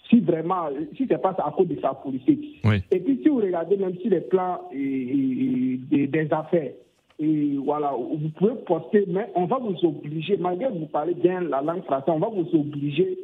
si 0.10 0.22
vraiment, 0.22 0.70
si 0.96 1.06
c'est 1.10 1.22
pas 1.22 1.36
à 1.38 1.52
cause 1.52 1.68
de 1.68 1.78
sa 1.82 1.94
politique. 1.94 2.62
Oui. 2.64 2.82
Et 2.92 3.00
puis 3.00 3.20
si 3.22 3.30
vous 3.30 3.38
regardez 3.38 3.76
même 3.76 3.98
sur 3.98 4.10
les 4.10 4.22
plans 4.22 4.62
euh, 4.74 5.78
des 5.92 6.28
affaires, 6.32 6.72
et 7.20 7.58
voilà, 7.64 7.94
vous 7.98 8.30
pouvez 8.38 8.54
poster, 8.66 9.06
mais 9.08 9.28
on 9.36 9.46
va 9.46 9.58
vous 9.58 9.76
obliger, 9.84 10.38
malgré 10.38 10.68
que 10.68 10.78
vous 10.78 10.86
parlez 10.86 11.16
bien 11.16 11.42
la 11.42 11.62
langue 11.62 11.84
française, 11.84 12.14
on 12.16 12.20
va 12.20 12.30
vous 12.30 12.48
obliger 12.54 13.18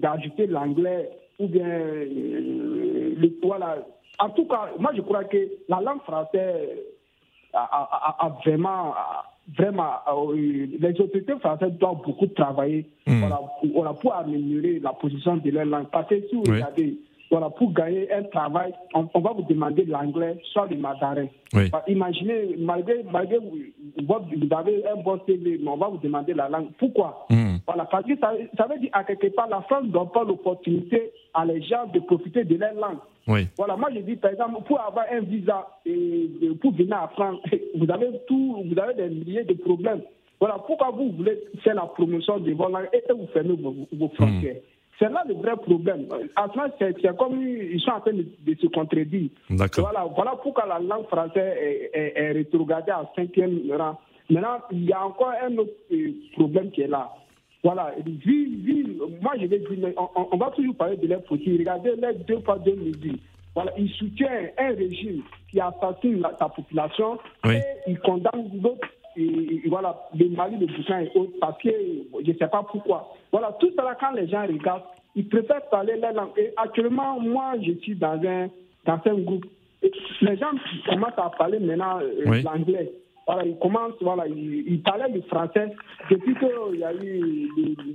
d'ajouter 0.00 0.46
l'anglais 0.46 1.10
ou 1.38 1.48
bien 1.48 1.66
le 1.66 3.30
voilà. 3.42 3.78
En 4.18 4.30
tout 4.30 4.44
cas, 4.46 4.70
moi 4.78 4.92
je 4.94 5.02
crois 5.02 5.24
que 5.24 5.38
la 5.68 5.80
langue 5.80 6.02
française 6.02 6.68
a, 7.52 8.36
vraiment, 8.44 8.94
vraiment, 9.58 9.94
les 10.34 11.00
autorités 11.00 11.38
françaises 11.40 11.72
doivent 11.72 12.02
beaucoup 12.04 12.26
travailler 12.28 12.86
hmm. 13.06 13.20
voilà, 13.72 13.94
pour, 14.00 14.14
améliorer 14.14 14.78
la 14.78 14.92
position 14.92 15.36
de 15.36 15.50
leur 15.50 15.64
langue. 15.64 15.88
Parce 15.90 16.08
que 16.08 16.20
si 16.28 16.34
vous 16.34 16.42
regardez, 16.42 16.96
voilà, 17.30 17.50
pour 17.50 17.72
gagner 17.72 18.12
un 18.12 18.22
travail, 18.24 18.72
on, 18.94 19.20
va 19.20 19.32
vous 19.32 19.42
demander 19.42 19.84
l'anglais, 19.84 20.36
soit 20.52 20.68
le 20.70 20.76
mandarin. 20.76 21.26
Imaginez, 21.88 22.56
malgré, 22.58 23.02
malgré 23.10 23.38
vous, 23.38 23.58
vous, 23.96 24.56
avez 24.56 24.86
un 24.86 24.96
bon 25.02 25.20
CV, 25.26 25.58
mais 25.60 25.68
on 25.68 25.76
va 25.76 25.88
vous 25.88 25.98
demander 25.98 26.34
la 26.34 26.48
langue. 26.48 26.68
Pourquoi? 26.78 27.26
Hmm. 27.30 27.56
Voilà, 27.66 27.84
parce 27.86 28.06
que 28.06 28.16
ça, 28.18 28.32
ça, 28.56 28.66
veut 28.66 28.78
dire 28.78 28.90
à 28.92 29.02
quelque 29.02 29.34
part, 29.34 29.48
la 29.48 29.62
France 29.62 29.84
ne 29.84 29.90
donne 29.90 30.10
pas 30.10 30.22
l'opportunité 30.22 31.10
à 31.34 31.44
les 31.44 31.62
gens 31.62 31.86
de 31.92 31.98
profiter 32.00 32.44
de 32.44 32.56
leur 32.56 32.74
langue. 32.74 32.98
Oui. 33.26 33.48
Voilà, 33.58 33.76
moi 33.76 33.88
je 33.92 34.00
dis 34.00 34.14
par 34.14 34.30
exemple, 34.30 34.62
pour 34.66 34.80
avoir 34.80 35.06
un 35.10 35.20
visa 35.20 35.66
et 35.84 36.30
pour 36.60 36.72
venir 36.72 36.96
à 36.96 37.08
France, 37.08 37.40
vous 37.74 37.90
avez 37.90 38.08
tout, 38.28 38.64
vous 38.64 38.78
avez 38.78 38.94
des 38.94 39.08
milliers 39.08 39.44
de 39.44 39.54
problèmes. 39.54 40.02
Voilà, 40.38 40.58
pourquoi 40.66 40.90
vous 40.90 41.10
voulez 41.12 41.38
faire 41.64 41.74
la 41.74 41.86
promotion 41.86 42.38
de 42.38 42.52
vos 42.52 42.68
langues 42.68 42.88
et 42.92 43.02
vous 43.12 43.26
fermez 43.32 43.56
vos, 43.92 44.08
frontières? 44.10 44.56
C'est 44.98 45.10
là 45.10 45.24
le 45.28 45.34
vrai 45.34 45.56
problème. 45.56 46.06
France, 46.48 46.70
c'est 46.78 47.16
comme 47.16 47.42
ils 47.42 47.80
sont 47.80 47.90
en 47.90 48.00
train 48.00 48.12
de, 48.12 48.54
se 48.54 48.66
contredire. 48.68 49.28
Voilà, 49.50 50.06
voilà 50.14 50.36
pourquoi 50.42 50.66
la 50.66 50.78
langue 50.78 51.06
française 51.06 51.56
est, 51.60 52.12
est, 52.16 52.32
rétrogradée 52.32 52.92
à 52.92 53.10
cinquième 53.14 53.60
rang. 53.72 53.98
Maintenant, 54.30 54.58
il 54.72 54.84
y 54.84 54.92
a 54.92 55.04
encore 55.04 55.32
un 55.42 55.56
autre 55.58 55.72
euh, 55.92 56.12
problème 56.32 56.70
qui 56.70 56.82
est 56.82 56.88
là. 56.88 57.10
Voilà, 57.62 57.92
moi 59.20 59.32
je 59.40 59.46
vais 59.46 59.58
dire, 59.58 59.92
on, 59.96 60.28
on, 60.32 60.36
va 60.36 60.50
toujours 60.50 60.76
parler 60.76 60.96
de 60.96 61.06
l'air 61.06 61.20
Regardez 61.28 61.92
les 61.96 62.14
deux 62.26 62.40
pas 62.40 62.58
deux 62.58 62.76
mesures. 62.76 63.18
Voilà, 63.54 63.72
il 63.76 63.88
soutient 63.90 64.30
un 64.58 64.68
régime 64.68 65.22
qui 65.50 65.60
assassine 65.60 66.22
sa 66.38 66.48
population 66.48 67.18
et 67.44 67.60
il 67.86 67.98
condamne 68.00 68.48
d'autres 68.54 68.88
et, 68.88 69.05
voilà, 69.68 69.96
le 70.14 70.28
Mali, 70.30 70.56
le 70.58 70.66
Burkina 70.66 71.02
et 71.02 71.10
autres, 71.14 71.32
parce 71.40 71.60
que 71.62 71.70
je 71.70 72.30
ne 72.30 72.36
sais 72.36 72.48
pas 72.48 72.64
pourquoi. 72.70 73.14
Voilà, 73.32 73.56
tout 73.58 73.70
cela, 73.76 73.96
quand 73.98 74.12
les 74.12 74.28
gens 74.28 74.42
regardent, 74.46 74.82
ils 75.14 75.28
préfèrent 75.28 75.68
parler 75.70 75.96
leur 75.96 76.12
langue. 76.12 76.30
Et 76.36 76.52
actuellement, 76.56 77.18
moi, 77.20 77.54
je 77.62 77.72
suis 77.80 77.96
dans 77.96 78.20
un, 78.24 78.48
dans 78.84 79.00
un 79.04 79.14
groupe. 79.14 79.46
les 79.82 80.36
gens 80.36 80.50
commencent 80.88 81.18
à 81.18 81.30
parler 81.30 81.58
maintenant 81.58 81.98
euh, 82.00 82.42
l'anglais. 82.42 82.92
Voilà, 83.26 83.44
il 83.44 83.58
commence, 83.58 83.94
voilà, 84.00 84.24
il, 84.28 84.80
parlait 84.82 85.10
du 85.10 85.20
français 85.22 85.74
depuis 86.08 86.36
qu'il 86.36 86.78
y 86.78 86.84
a 86.84 86.94
eu 86.94 87.48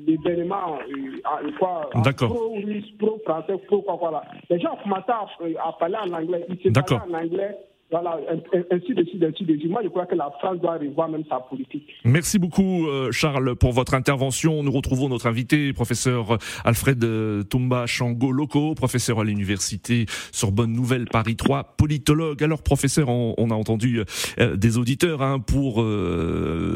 l'événement, 0.06 0.78
euh, 0.78 1.52
quoi, 1.58 1.90
pro-russe, 2.18 2.92
pro-français, 3.00 3.58
pro-quoi, 3.66 3.96
voilà. 3.98 4.24
Les 4.50 4.60
gens 4.60 4.76
commencé 4.84 5.10
à, 5.10 5.68
à 5.68 5.72
parler 5.80 5.96
en 6.04 6.12
anglais. 6.12 6.46
Ils 6.50 6.60
se 6.62 6.70
parlaient 6.70 7.06
en 7.10 7.14
anglais 7.14 7.58
voilà, 7.92 8.18
ainsi 8.72 8.94
de 8.94 9.02
ainsi 9.02 9.46
je 9.84 9.90
crois 9.90 10.06
que 10.06 10.16
la 10.16 10.32
France 10.40 10.60
doit 10.62 10.78
revoir 10.78 11.10
même 11.10 11.24
sa 11.28 11.42
politique. 11.42 11.90
Merci 12.06 12.40
beaucoup, 12.40 12.88
euh, 12.88 13.12
Charles, 13.12 13.56
pour 13.58 13.74
votre 13.74 13.96
intervention. 13.96 14.64
Nous 14.64 14.72
retrouvons 14.72 15.10
notre 15.10 15.28
invité, 15.28 15.74
professeur 15.74 16.38
Alfred 16.64 17.04
euh, 17.04 17.44
Toumba 17.44 17.88
Chango 17.88 18.32
Loco, 18.32 18.76
professeur 18.76 19.20
à 19.20 19.26
l'université 19.26 20.06
Sorbonne 20.32 20.72
Nouvelle 20.72 21.06
Paris 21.06 21.36
3, 21.36 21.76
politologue. 21.76 22.42
Alors, 22.42 22.64
professeur, 22.64 23.10
on, 23.10 23.50
a 23.52 23.56
entendu 23.56 24.02
euh, 24.40 24.56
des 24.56 24.78
auditeurs. 24.78 25.22
Hein, 25.22 25.40
pour 25.40 25.84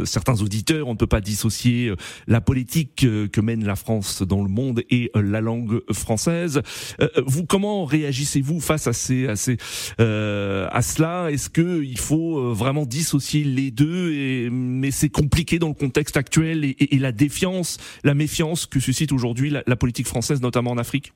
certains 0.04 0.42
auditeurs, 0.42 0.88
on 0.88 0.94
ne 0.94 0.98
peut 0.98 1.08
pas 1.08 1.22
dissocier 1.22 1.94
la 2.28 2.42
politique 2.42 3.06
que 3.32 3.42
mène 3.42 3.66
la 3.66 3.76
France 3.76 4.22
dans 4.22 4.44
le 4.44 4.50
monde 4.50 4.82
et 4.90 5.12
la 5.16 5.40
langue 5.40 5.82
française. 5.94 6.62
vous, 7.26 7.46
comment 7.46 7.86
réagissez-vous 7.86 8.60
face 8.60 8.88
à 8.88 8.94
ces, 8.94 9.28
à 9.28 9.36
ces, 9.38 9.58
à 9.98 10.82
cela? 10.82 11.05
Est-ce 11.06 11.50
qu'il 11.50 11.98
faut 11.98 12.40
euh, 12.40 12.54
vraiment 12.54 12.86
dissocier 12.86 13.44
les 13.44 13.72
deux 13.72 14.50
Mais 14.52 14.92
c'est 14.92 15.10
compliqué 15.10 15.60
dans 15.60 15.68
le 15.68 15.74
contexte 15.74 16.18
actuel 16.18 16.64
et, 16.64 16.98
la 17.00 17.12
défiance, 17.12 17.78
la 18.04 18.14
méfiance 18.14 18.66
que 18.66 18.80
suscite 18.80 19.12
aujourd'hui 19.12 19.50
la, 19.50 19.76
politique 19.76 20.08
française, 20.08 20.42
notamment 20.42 20.72
en 20.72 20.78
Afrique? 20.78 21.14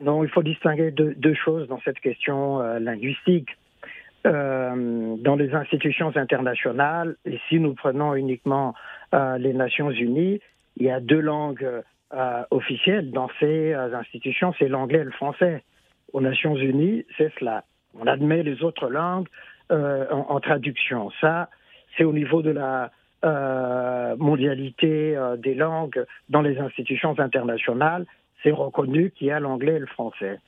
Non, 0.00 0.24
il 0.24 0.30
faut 0.30 0.42
distinguer 0.42 0.90
deux, 0.90 1.34
choses 1.34 1.68
dans 1.68 1.80
cette 1.84 2.00
question 2.00 2.60
euh, 2.60 2.78
linguistique. 2.78 3.48
Euh, 4.26 5.16
dans 5.18 5.36
les 5.36 5.52
institutions 5.52 6.16
internationales, 6.16 7.16
et 7.26 7.38
si 7.48 7.60
nous 7.60 7.74
prenons 7.74 8.14
uniquement 8.14 8.74
les 9.12 9.52
Nations 9.52 9.90
Unies, 9.90 10.40
il 10.76 10.86
y 10.86 10.90
a 10.90 10.98
deux 10.98 11.20
langues 11.20 11.68
officielles 12.50 13.12
dans 13.12 13.28
ces 13.38 13.74
institutions, 13.74 14.52
c'est 14.58 14.66
l'anglais 14.66 15.00
et 15.00 15.04
le 15.04 15.12
français. 15.12 15.62
Aux 16.12 16.20
Nations 16.20 16.56
Unies, 16.56 17.04
c'est 17.16 17.32
cela. 17.38 17.64
On 18.00 18.06
admet 18.06 18.42
les 18.42 18.62
autres 18.62 18.88
langues 18.88 19.28
euh, 19.72 20.04
en, 20.10 20.40
traduction. 20.40 21.10
Ça, 21.20 21.48
c'est 21.96 22.04
au 22.04 22.12
niveau 22.12 22.42
de 22.42 22.50
la 22.50 22.90
euh, 23.24 24.14
mondialité 24.16 25.16
euh, 25.16 25.36
des 25.36 25.54
langues 25.54 26.04
dans 26.28 26.42
les 26.42 26.58
institutions 26.58 27.18
internationales. 27.18 28.04
C'est 28.42 28.50
reconnu 28.50 29.10
qu'il 29.10 29.28
y 29.28 29.30
a 29.30 29.40
l'anglais 29.40 29.76
et 29.76 29.78
le 29.78 29.86
français. 29.86 30.38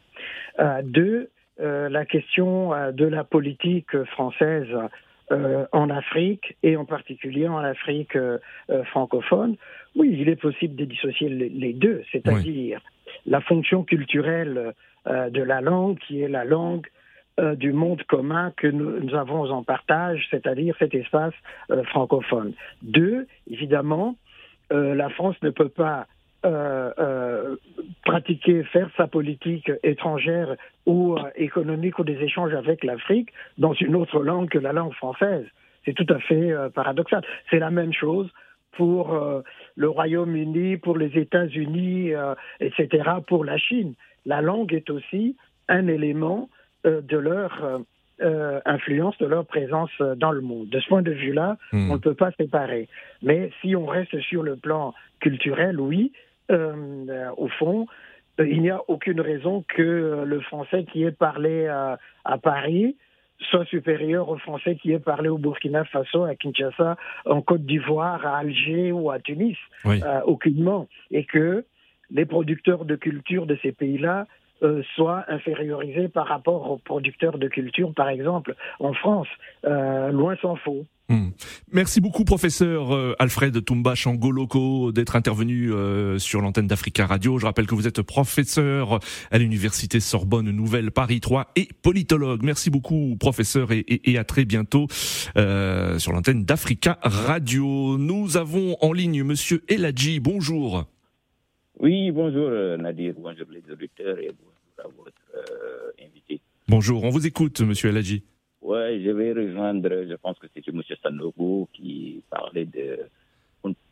deux, 0.83 1.31
la 1.59 2.05
question 2.05 2.73
de 2.93 3.07
la 3.07 3.25
politique 3.25 3.97
française 4.05 4.69
en 5.31 5.89
Afrique 5.89 6.59
et 6.63 6.77
en 6.77 6.85
particulier 6.85 7.49
en 7.49 7.57
Afrique 7.57 8.19
francophone, 8.85 9.57
oui, 9.95 10.15
il 10.21 10.29
est 10.29 10.37
possible 10.37 10.77
de 10.77 10.85
dissocier 10.85 11.31
les, 11.31 11.73
deux, 11.73 12.03
c'est-à-dire 12.13 12.83
la 13.25 13.41
fonction 13.41 13.83
culturelle 13.83 14.75
de 15.07 15.43
la 15.43 15.63
langue, 15.63 15.97
qui 15.99 16.21
est 16.21 16.29
la 16.29 16.45
langue 16.45 16.87
euh, 17.39 17.55
du 17.55 17.75
monde 17.75 18.03
commun 18.05 18.51
que 18.57 18.67
nous, 18.67 19.15
avons 19.15 19.51
en 19.51 19.63
partage, 19.63 20.27
c'est-à-dire 20.31 20.75
cet 20.79 20.95
espace 20.95 21.35
euh, 21.71 21.85
francophone. 21.85 22.55
Deux, 22.81 23.27
évidemment, 23.51 24.17
euh, 24.73 24.95
la 24.95 25.11
France 25.11 25.37
ne 25.43 25.51
peut 25.51 25.69
pas 25.69 26.07
pratiquer, 28.05 28.63
faire 28.63 28.89
sa 28.97 29.09
politique 29.09 29.69
étrangère 29.83 30.55
ou 30.87 31.17
économique 31.35 31.99
ou 31.99 32.05
des 32.05 32.23
échanges 32.23 32.55
avec 32.55 32.85
l'Afrique 32.85 33.31
dans 33.59 33.73
une 33.73 33.97
autre 33.97 34.23
langue 34.23 34.49
que 34.49 34.59
la 34.59 34.73
langue 34.73 34.93
française. 34.93 35.45
C'est 35.85 35.95
tout 35.95 36.07
à 36.09 36.21
fait 36.21 36.55
paradoxal. 36.73 37.25
C'est 37.51 37.59
la 37.59 37.73
même 37.73 37.93
chose 37.93 38.31
pour 38.77 39.13
le 39.75 39.89
Royaume-Uni, 39.89 40.77
pour 40.77 40.97
les 40.97 41.19
États-Unis, 41.19 42.13
etc., 42.61 43.11
pour 43.27 43.45
la 43.45 43.59
Chine. 43.59 43.95
La 44.25 44.41
langue 44.41 44.73
est 44.73 44.89
aussi 44.89 45.37
un 45.69 45.89
élément 45.89 46.49
de 46.87 47.17
leur 47.17 47.65
euh, 47.65 47.79
euh, 48.23 48.61
influence, 48.65 49.17
de 49.19 49.27
leur 49.27 49.45
présence 49.45 49.91
dans 50.17 50.33
le 50.33 50.41
monde. 50.41 50.69
De 50.69 50.81
ce 50.81 50.89
point 50.89 51.03
de 51.03 51.13
vue-là, 51.13 51.57
hmm. 51.73 51.91
on 51.91 51.95
ne 51.95 52.01
peut 52.01 52.15
pas 52.15 52.31
séparer. 52.33 52.89
Mais 53.23 53.51
si 53.61 53.77
on 53.77 53.87
reste 53.87 54.19
sur 54.21 54.43
le 54.43 54.57
plan 54.57 54.95
culturel, 55.21 55.81
oui, 55.81 56.13
au 56.49 57.49
fond, 57.59 57.87
il 58.39 58.63
n'y 58.63 58.71
a 58.71 58.81
aucune 58.89 59.21
raison 59.21 59.65
que 59.67 60.23
le 60.25 60.41
français 60.41 60.85
qui 60.85 61.03
est 61.03 61.11
parlé 61.11 61.67
à, 61.67 61.99
Paris 62.39 62.97
soit 63.51 63.65
supérieur 63.67 64.29
au 64.29 64.39
français 64.39 64.77
qui 64.77 64.93
est 64.93 64.99
parlé 64.99 65.29
au 65.29 65.39
Burkina 65.39 65.85
Faso, 65.85 66.25
à 66.25 66.35
Kinshasa, 66.37 66.97
en 67.27 67.43
Côte 67.43 67.67
d'Ivoire, 67.67 68.25
à 68.25 68.39
Alger 68.39 68.93
ou 68.93 69.11
à 69.11 69.19
Tunis. 69.19 69.59
aucunement. 70.25 70.87
Et 71.11 71.25
que 71.25 71.65
les 72.11 72.25
producteurs 72.25 72.85
de 72.85 72.95
culture 72.97 73.47
de 73.47 73.59
ces 73.63 73.73
pays-là 73.73 74.27
euh, 74.63 74.83
soit 74.95 75.25
infériorisé 75.29 76.09
par 76.09 76.29
rapport 76.29 76.71
aux 76.71 76.79
producteurs 76.79 77.37
de 77.37 77.47
culture, 77.47 77.93
par 77.93 78.09
exemple, 78.09 78.55
en 78.81 78.95
France. 78.95 79.29
Euh, 79.67 80.11
loin 80.11 80.35
s'en 80.41 80.57
faut. 80.57 80.87
Hmm. 81.11 81.29
Merci 81.71 82.01
beaucoup, 82.01 82.25
professeur 82.25 82.95
euh, 82.95 83.15
Alfred 83.19 83.63
Toumba 83.63 83.95
Changoloko, 83.95 84.93
d'être 84.93 85.15
intervenu 85.15 85.71
sur 86.19 86.41
l'antenne 86.41 86.67
d'Africa 86.67 87.05
Radio. 87.07 87.39
Je 87.39 87.45
rappelle 87.45 87.67
que 87.67 87.75
vous 87.75 87.87
êtes 87.87 88.01
professeur 88.01 88.99
à 89.31 89.37
l'université 89.37 90.01
Sorbonne 90.01 90.51
Nouvelle 90.51 90.91
Paris 90.91 91.21
3 91.21 91.49
et 91.57 91.69
politologue. 91.83 92.43
Merci 92.43 92.71
beaucoup, 92.71 93.15
professeur, 93.21 93.69
et, 93.73 94.19
à 94.19 94.25
très 94.25 94.47
bientôt 94.47 94.87
sur 94.91 96.13
l'antenne 96.13 96.45
d'Africa 96.45 96.99
Radio. 97.03 97.99
Nous 97.99 98.39
avons 98.39 98.77
en 98.81 98.95
ligne 98.95 99.23
Monsieur 99.23 99.63
Eladji. 99.69 100.19
Bonjour. 100.19 100.87
Oui, 101.79 102.11
bonjour 102.11 102.49
euh, 102.49 102.79
Nadir, 102.79 103.13
bonjour 103.19 103.47
les 103.51 103.63
auditeurs 103.71 104.19
et 104.19 104.31
bonjour 104.31 104.79
à 104.79 104.89
votre 104.97 105.13
euh, 105.35 105.91
invité. 106.03 106.41
Bonjour, 106.69 107.05
on 107.05 107.11
vous 107.11 107.27
écoute, 107.27 107.61
Monsieur 107.61 107.91
Eladji. 107.91 108.25
Oui, 108.63 109.05
je 109.05 109.11
vais 109.11 109.33
rejoindre, 109.35 109.91
je 110.09 110.15
pense 110.15 110.39
que 110.39 110.47
c'était 110.55 110.71
M. 110.71 110.83
Sanogo 111.03 111.69
qui 111.75 112.23
parlait 112.31 112.65
de... 112.65 113.01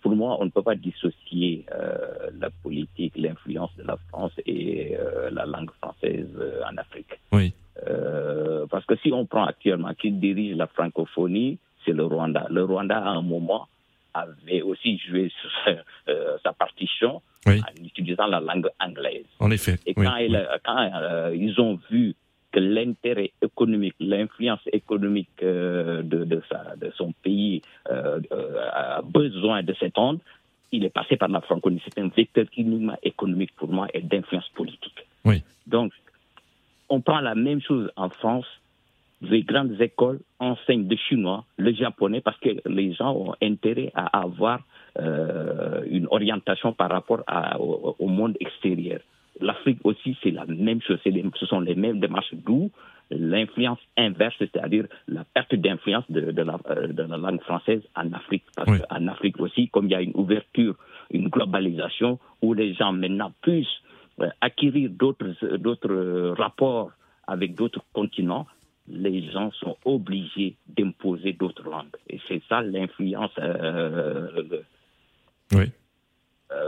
Pour 0.01 0.17
moi, 0.17 0.39
on 0.41 0.47
ne 0.47 0.51
peut 0.51 0.63
pas 0.63 0.77
dissocier 0.77 1.67
euh, 1.73 2.31
la 2.39 2.49
politique, 2.63 3.13
l'influence 3.17 3.77
de 3.77 3.83
la 3.83 3.99
France 4.09 4.33
et 4.47 4.97
la 5.33 5.45
langue 5.45 5.71
française 5.73 6.29
en 6.65 6.77
Afrique. 6.79 7.21
Oui. 7.33 7.53
parce 8.71 8.87
que 8.87 8.97
si 8.97 9.13
on 9.13 9.27
prend 9.27 9.45
actuellement 9.45 9.93
qui 9.95 10.11
dirige 10.11 10.57
la 10.57 10.69
francophonie, 10.69 11.59
c'est 11.85 11.93
le 11.93 12.05
Rwanda. 12.05 12.47
Le 12.51 12.65
Rwanda, 12.65 12.97
à 12.99 13.11
un 13.11 13.23
moment, 13.23 13.67
avait 14.15 14.63
aussi 14.63 14.97
joué 14.99 15.31
sa 16.43 16.53
partition 16.53 17.21
en 17.47 17.85
utilisant 17.85 18.27
la 18.27 18.41
langue 18.41 18.69
anglaise. 18.81 19.27
En 19.41 19.51
effet. 19.51 19.79
Et 19.87 19.95
quand, 19.95 20.13
euh, 20.13 21.35
ils 21.37 21.61
ont 21.61 21.79
vu 21.91 22.15
que 22.53 22.61
l'intérêt 22.61 23.33
économique, 23.43 23.95
l'influence 23.99 24.61
économique 24.73 25.29
de, 25.41 26.03
de, 26.03 26.43
son 26.97 27.13
pays 27.23 27.63
a 27.83 29.03
besoin 29.03 29.63
de 29.63 29.75
cette 29.81 29.99
onde, 29.99 30.21
il 30.75 30.85
est 30.85 30.91
passé 30.91 31.17
par 31.17 31.29
la 31.29 31.41
francophonie. 31.41 31.81
C'est 31.85 32.01
un 32.01 32.09
vecteur 32.09 32.47
uniquement 32.57 32.97
économique 33.03 33.53
pour 33.57 33.69
moi 33.69 33.87
et 33.95 34.01
d'influence 34.01 34.49
politique. 34.51 35.07
Oui. 35.25 35.43
Donc, 35.67 35.93
on 36.89 37.01
prend 37.01 37.21
la 37.21 37.35
même 37.35 37.61
chose 37.61 37.91
en 37.97 38.09
France. 38.09 38.47
Les 39.23 39.43
grandes 39.43 39.81
écoles 39.81 40.21
enseignent 40.39 40.89
le 40.89 40.97
chinois, 40.97 41.45
le 41.57 41.73
japonais, 41.73 42.21
parce 42.21 42.39
que 42.39 42.51
les 42.67 42.93
gens 42.93 43.13
ont 43.15 43.35
intérêt 43.41 43.91
à 43.95 44.21
avoir 44.21 44.61
euh, 44.99 45.83
une 45.91 46.07
orientation 46.11 46.73
par 46.73 46.91
rapport 46.91 47.23
au, 47.59 48.07
monde 48.09 48.37
extérieur. 48.41 49.01
L'Afrique 49.41 49.81
aussi, 49.85 50.17
c'est 50.23 50.31
la 50.31 50.45
même 50.47 50.81
chose. 50.83 50.99
ce 51.05 51.47
sont 51.47 51.61
les 51.61 51.75
mêmes 51.75 52.01
démarches, 52.01 52.33
d'où 52.33 52.71
l'influence 53.11 53.79
inverse, 53.97 54.35
c'est-à-dire 54.39 54.87
la 55.09 55.25
perte 55.25 55.55
d'influence 55.55 56.05
de, 56.09 56.43
la, 56.43 56.59
euh, 56.71 56.87
de, 56.89 57.03
la, 57.03 57.17
langue 57.17 57.41
française 57.43 57.83
en 57.95 58.13
Afrique. 58.13 58.45
Parce 58.57 58.79
qu'en 58.79 59.09
Afrique 59.09 59.41
aussi, 59.41 59.69
comme 59.69 59.87
il 59.87 59.93
y 59.93 59.95
a 59.95 60.01
une 60.01 60.15
ouverture, 60.15 60.77
une 61.11 61.29
globalisation, 61.29 62.19
où 62.43 62.55
les 62.55 62.75
gens 62.75 62.93
maintenant 62.93 63.33
puissent 63.43 63.67
euh, 64.21 64.29
acquérir 64.41 64.91
d'autres, 64.91 65.57
d'autres 65.57 66.35
rapports 66.39 66.93
avec 67.27 67.55
d'autres 67.55 67.85
continents, 67.93 68.47
les 68.89 69.31
gens 69.31 69.51
sont 69.53 69.77
obligés 69.85 70.57
d'imposer 70.69 71.33
d'autres 71.33 71.69
langues. 71.69 71.97
Et 72.09 72.21
c'est 72.29 72.43
ça 72.49 72.63
l'influence. 72.63 73.33
Euh, 73.39 74.63
oui. 75.53 75.71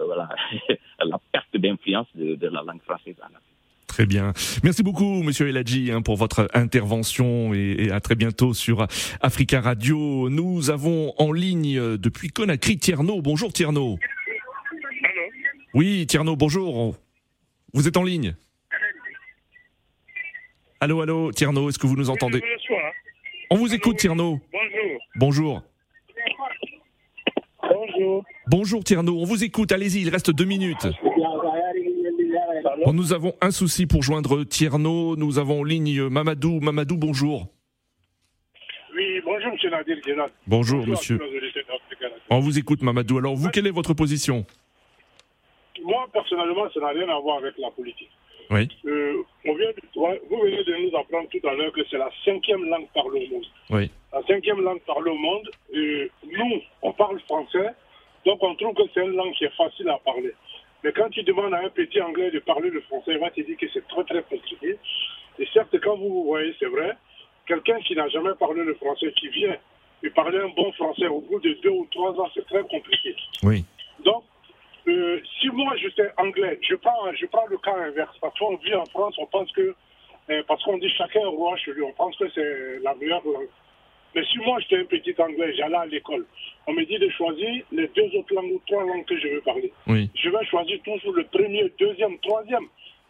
voilà, 0.06 0.28
la 1.04 1.18
perte 1.32 1.56
d'influence 1.56 2.08
de, 2.14 2.34
de, 2.34 2.48
la 2.48 2.62
langue 2.62 2.82
française 2.82 3.16
en 3.20 3.26
Afrique. 3.26 3.46
Très 3.86 4.04
bien. 4.04 4.34
Merci 4.62 4.82
beaucoup, 4.82 5.22
Monsieur 5.22 5.48
Eladji, 5.48 5.90
hein, 5.90 6.02
pour 6.02 6.16
votre 6.16 6.48
intervention 6.52 7.54
et, 7.54 7.90
à 7.90 8.00
très 8.00 8.14
bientôt 8.14 8.52
sur 8.52 8.86
Africa 9.22 9.60
Radio. 9.60 10.28
Nous 10.28 10.68
avons 10.68 11.14
en 11.16 11.32
ligne 11.32 11.78
euh, 11.78 11.96
depuis 11.96 12.28
Conakry 12.28 12.78
Tierno. 12.78 13.22
Bonjour 13.22 13.52
Tierno. 13.52 13.98
Oui, 15.72 16.06
Tierno, 16.06 16.36
bonjour. 16.36 16.96
Vous 17.72 17.88
êtes 17.88 17.96
en 17.96 18.04
ligne? 18.04 18.34
Allô, 20.80 21.00
allô, 21.00 21.32
Tierno, 21.32 21.70
est-ce 21.70 21.78
que 21.78 21.86
vous 21.86 21.96
nous 21.96 22.10
entendez? 22.10 22.42
On 23.50 23.56
vous 23.56 23.72
écoute, 23.72 23.96
Tierno. 23.96 24.40
Bonjour. 24.52 25.00
Bonjour. 25.14 25.62
Bonjour. 27.62 28.24
Bonjour 28.48 28.84
Tierno, 28.84 29.18
on 29.18 29.24
vous 29.24 29.42
écoute, 29.44 29.72
allez-y, 29.72 30.02
il 30.02 30.08
reste 30.08 30.30
deux 30.30 30.44
minutes 30.44 30.86
nous 32.92 33.12
avons 33.12 33.34
un 33.40 33.50
souci 33.50 33.86
pour 33.86 34.02
joindre 34.02 34.44
Tierno. 34.44 35.16
Nous 35.16 35.38
avons 35.38 35.60
en 35.60 35.64
ligne 35.64 36.08
Mamadou. 36.08 36.60
Mamadou, 36.60 36.96
bonjour. 36.96 37.46
Oui, 38.94 39.20
bonjour, 39.24 39.52
monsieur 39.52 39.70
Nadir 39.70 39.96
Bonjour, 40.46 40.86
monsieur. 40.86 41.18
On 42.30 42.40
vous 42.40 42.58
écoute, 42.58 42.82
Mamadou. 42.82 43.18
Alors, 43.18 43.34
vous, 43.34 43.50
quelle 43.50 43.66
est 43.66 43.70
votre 43.72 43.94
position? 43.94 44.44
Moi, 45.84 46.06
personnellement, 46.12 46.68
ça 46.72 46.80
n'a 46.80 46.88
rien 46.88 47.08
à 47.08 47.20
voir 47.20 47.38
avec 47.38 47.54
la 47.58 47.70
politique. 47.70 48.10
Oui. 48.50 48.68
Euh, 48.86 49.22
on 49.44 49.54
vient 49.54 49.70
vous 49.96 50.40
venez 50.40 50.62
de 50.62 50.88
nous 50.88 50.96
apprendre 50.96 51.28
tout 51.28 51.46
à 51.48 51.54
l'heure 51.54 51.72
que 51.72 51.80
c'est 51.90 51.98
la 51.98 52.10
cinquième 52.24 52.64
langue 52.64 52.86
parlée 52.94 53.26
au 53.26 53.34
monde. 53.34 53.46
Oui. 53.70 53.90
La 54.12 54.22
cinquième 54.22 54.60
langue 54.60 54.80
parlée 54.86 55.10
au 55.10 55.16
monde. 55.16 55.50
Euh, 55.74 56.08
nous, 56.24 56.60
on 56.82 56.92
parle 56.92 57.18
français, 57.20 57.70
donc 58.26 58.42
on 58.42 58.54
trouve 58.56 58.74
que 58.74 58.82
c'est 58.92 59.00
une 59.00 59.14
langue 59.14 59.32
qui 59.34 59.44
est 59.44 59.56
facile 59.56 59.88
à 59.88 59.98
parler. 59.98 60.34
Mais 60.82 60.92
quand 60.92 61.08
tu 61.10 61.22
demandes 61.22 61.54
à 61.54 61.58
un 61.58 61.68
petit 61.68 62.00
anglais 62.02 62.30
de 62.30 62.40
parler 62.40 62.70
le 62.70 62.80
français, 62.82 63.12
il 63.12 63.18
va 63.18 63.30
te 63.30 63.40
dire 63.40 63.56
que 63.56 63.66
c'est 63.72 63.86
très 63.86 64.04
très 64.04 64.22
compliqué. 64.22 64.76
Et 65.38 65.46
certes, 65.54 65.78
quand 65.80 65.96
vous 65.96 66.24
voyez, 66.24 66.54
c'est 66.58 66.66
vrai, 66.66 66.96
quelqu'un 67.46 67.78
qui 67.80 67.94
n'a 67.94 68.08
jamais 68.08 68.34
parlé 68.38 68.64
le 68.64 68.74
français, 68.74 69.12
qui 69.12 69.28
vient 69.28 69.56
et 70.02 70.10
parler 70.10 70.38
un 70.38 70.48
bon 70.48 70.72
français 70.72 71.06
au 71.06 71.20
bout 71.20 71.40
de 71.40 71.54
deux 71.62 71.70
ou 71.70 71.86
trois 71.90 72.12
ans, 72.20 72.28
c'est 72.34 72.44
très 72.46 72.62
compliqué. 72.62 73.14
Oui. 73.44 73.64
Donc, 74.04 74.24
euh, 74.88 75.20
si 75.40 75.48
moi 75.48 75.74
j'étais 75.76 76.10
anglais, 76.16 76.58
je 76.68 76.74
prends, 76.74 77.12
je 77.14 77.26
prends 77.26 77.46
le 77.46 77.58
cas 77.58 77.76
inverse. 77.76 78.16
Parce 78.20 78.36
qu'on 78.38 78.56
vit 78.56 78.74
en 78.74 78.86
France, 78.86 79.14
on 79.18 79.26
pense 79.26 79.50
que, 79.52 79.74
euh, 80.30 80.42
parce 80.48 80.62
qu'on 80.64 80.78
dit 80.78 80.90
chacun 80.90 81.26
roi 81.28 81.56
chez 81.58 81.72
lui, 81.72 81.82
on 81.82 81.92
pense 81.92 82.16
que 82.16 82.28
c'est 82.34 82.80
la 82.82 82.94
meilleure 82.96 83.24
langue. 83.24 83.48
Mais 84.16 84.24
si 84.24 84.38
moi 84.38 84.58
j'étais 84.60 84.78
un 84.78 84.84
petit 84.86 85.14
anglais, 85.18 85.54
j'allais 85.54 85.76
à 85.76 85.84
l'école, 85.84 86.24
on 86.66 86.72
me 86.72 86.82
dit 86.86 86.98
de 86.98 87.08
choisir 87.10 87.62
les 87.70 87.86
deux 87.88 88.18
autres 88.18 88.34
langues 88.34 88.52
ou 88.52 88.62
trois 88.66 88.82
langues 88.82 89.04
que 89.04 89.18
je 89.20 89.28
veux 89.28 89.42
parler. 89.42 89.70
Je 89.86 90.30
vais 90.30 90.44
choisir 90.46 90.80
toujours 90.82 91.12
le 91.12 91.24
premier, 91.24 91.70
deuxième, 91.78 92.18
troisième. 92.20 92.64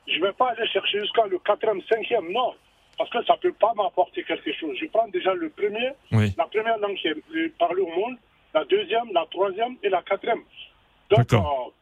Je 0.09 0.19
ne 0.19 0.27
vais 0.27 0.33
pas 0.33 0.51
aller 0.51 0.67
chercher 0.67 0.99
jusqu'à 0.99 1.27
le 1.27 1.39
quatrième, 1.39 1.81
cinquième, 1.89 2.33
non. 2.33 2.55
Parce 2.99 3.09
que 3.11 3.25
ça 3.25 3.35
ne 3.35 3.39
peut 3.39 3.53
pas 3.53 3.73
m'apporter 3.77 4.25
quelque 4.25 4.53
chose. 4.55 4.77
Je 4.81 4.87
prends 4.87 5.07
déjà 5.09 5.33
le 5.35 5.49
premier, 5.51 5.91
la 6.11 6.47
première 6.47 6.79
langue 6.79 6.97
qui 6.97 7.07
est 7.07 7.57
parlée 7.57 7.83
au 7.83 7.87
monde, 7.89 8.17
la 8.53 8.65
deuxième, 8.65 9.13
la 9.13 9.27
troisième 9.31 9.77
et 9.85 9.89
la 9.89 10.03
quatrième. 10.03 10.43
Donc 11.11 11.33
euh, 11.33 11.39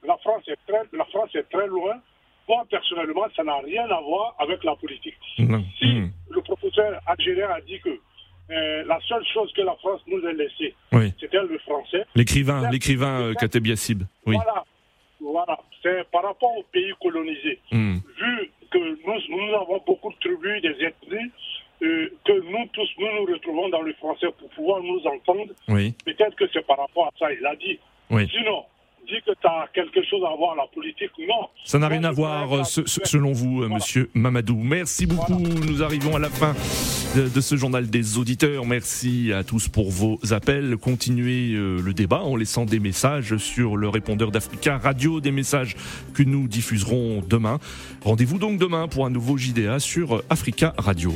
la, 0.06 0.18
France 0.18 0.42
est 0.48 0.58
très, 0.66 0.82
la 0.92 1.04
France 1.06 1.30
est 1.34 1.48
très 1.50 1.66
loin. 1.66 1.98
Moi, 2.46 2.62
personnellement, 2.68 3.24
ça 3.34 3.42
n'a 3.42 3.56
rien 3.60 3.88
à 3.88 4.00
voir 4.02 4.34
avec 4.38 4.62
la 4.64 4.76
politique. 4.76 5.16
Si 5.36 5.42
hmm. 5.44 6.10
le 6.28 6.42
professeur 6.42 7.00
algérien 7.06 7.48
a 7.48 7.60
dit 7.62 7.80
que 7.80 7.98
euh, 8.50 8.84
la 8.86 8.98
seule 9.08 9.24
chose 9.32 9.52
que 9.54 9.62
la 9.62 9.74
France 9.76 10.00
nous 10.06 10.24
a 10.26 10.32
laissée, 10.32 10.74
c'était 11.18 11.42
le 11.42 11.58
français. 11.58 12.04
L'écrivain, 12.14 12.70
l'écrivain 12.70 13.20
euh, 13.20 13.34
Kateb 13.34 13.66
Yassib. 13.66 14.02
Oui. 14.26 14.36
Voilà, 14.36 14.64
voilà. 15.20 15.58
C'est 15.82 16.04
par 16.10 16.24
rapport 16.24 16.56
aux 16.56 16.62
pays 16.64 16.92
colonisés. 17.00 17.58
Hmm. 17.72 17.96
Vu 18.18 18.50
que 18.70 18.78
nous, 18.78 19.36
nous, 19.36 19.54
avons 19.54 19.80
beaucoup 19.86 20.10
de 20.10 20.16
tribus, 20.20 20.60
des 20.60 20.84
ethnies, 20.84 21.30
euh, 21.82 22.08
que 22.24 22.32
nous 22.32 22.66
tous, 22.72 22.88
nous 22.98 23.06
nous 23.16 23.32
retrouvons 23.32 23.68
dans 23.70 23.82
le 23.82 23.94
français 23.94 24.26
pour 24.38 24.48
pouvoir 24.50 24.82
nous 24.82 25.00
entendre. 25.06 25.52
Oui. 25.68 25.94
Peut-être 26.04 26.36
que 26.36 26.44
c'est 26.52 26.66
par 26.66 26.78
rapport 26.78 27.06
à 27.06 27.10
ça, 27.18 27.32
il 27.32 27.44
a 27.46 27.56
dit. 27.56 27.78
Sinon, 28.30 28.64
dit 29.06 29.20
que 29.24 29.32
tu 29.32 29.46
as 29.46 29.68
quelque 29.72 30.02
chose 30.08 30.22
à 30.24 30.34
voir 30.36 30.56
la 30.56 30.66
politique. 30.72 31.10
Non. 31.18 31.48
Ça 31.64 31.78
n'a 31.78 31.88
rien 31.88 32.04
à 32.04 32.10
voir, 32.10 32.52
euh, 32.52 32.62
selon 32.64 33.32
vous, 33.32 33.62
euh, 33.62 33.68
monsieur 33.68 34.10
Mamadou. 34.14 34.56
Merci 34.56 35.06
beaucoup. 35.06 35.38
Nous 35.38 35.82
arrivons 35.82 36.16
à 36.16 36.18
la 36.18 36.28
fin 36.28 36.54
de, 37.14 37.40
ce 37.40 37.56
journal 37.56 37.88
des 37.88 38.18
auditeurs. 38.18 38.64
Merci 38.64 39.32
à 39.32 39.44
tous 39.44 39.68
pour 39.68 39.90
vos 39.90 40.18
appels. 40.32 40.76
Continuez 40.76 41.54
euh, 41.54 41.80
le 41.80 41.94
débat 41.94 42.22
en 42.22 42.36
laissant 42.36 42.64
des 42.64 42.80
messages 42.80 43.36
sur 43.36 43.76
le 43.76 43.88
répondeur 43.88 44.30
d'Africa 44.30 44.78
Radio, 44.78 45.20
des 45.20 45.32
messages 45.32 45.76
que 46.14 46.22
nous 46.22 46.48
diffuserons 46.48 47.22
demain. 47.26 47.58
Rendez-vous 48.04 48.38
donc 48.38 48.58
demain 48.58 48.88
pour 48.88 49.06
un 49.06 49.10
nouveau 49.10 49.36
JDA 49.36 49.78
sur 49.78 50.22
Africa 50.30 50.74
Radio. 50.78 51.12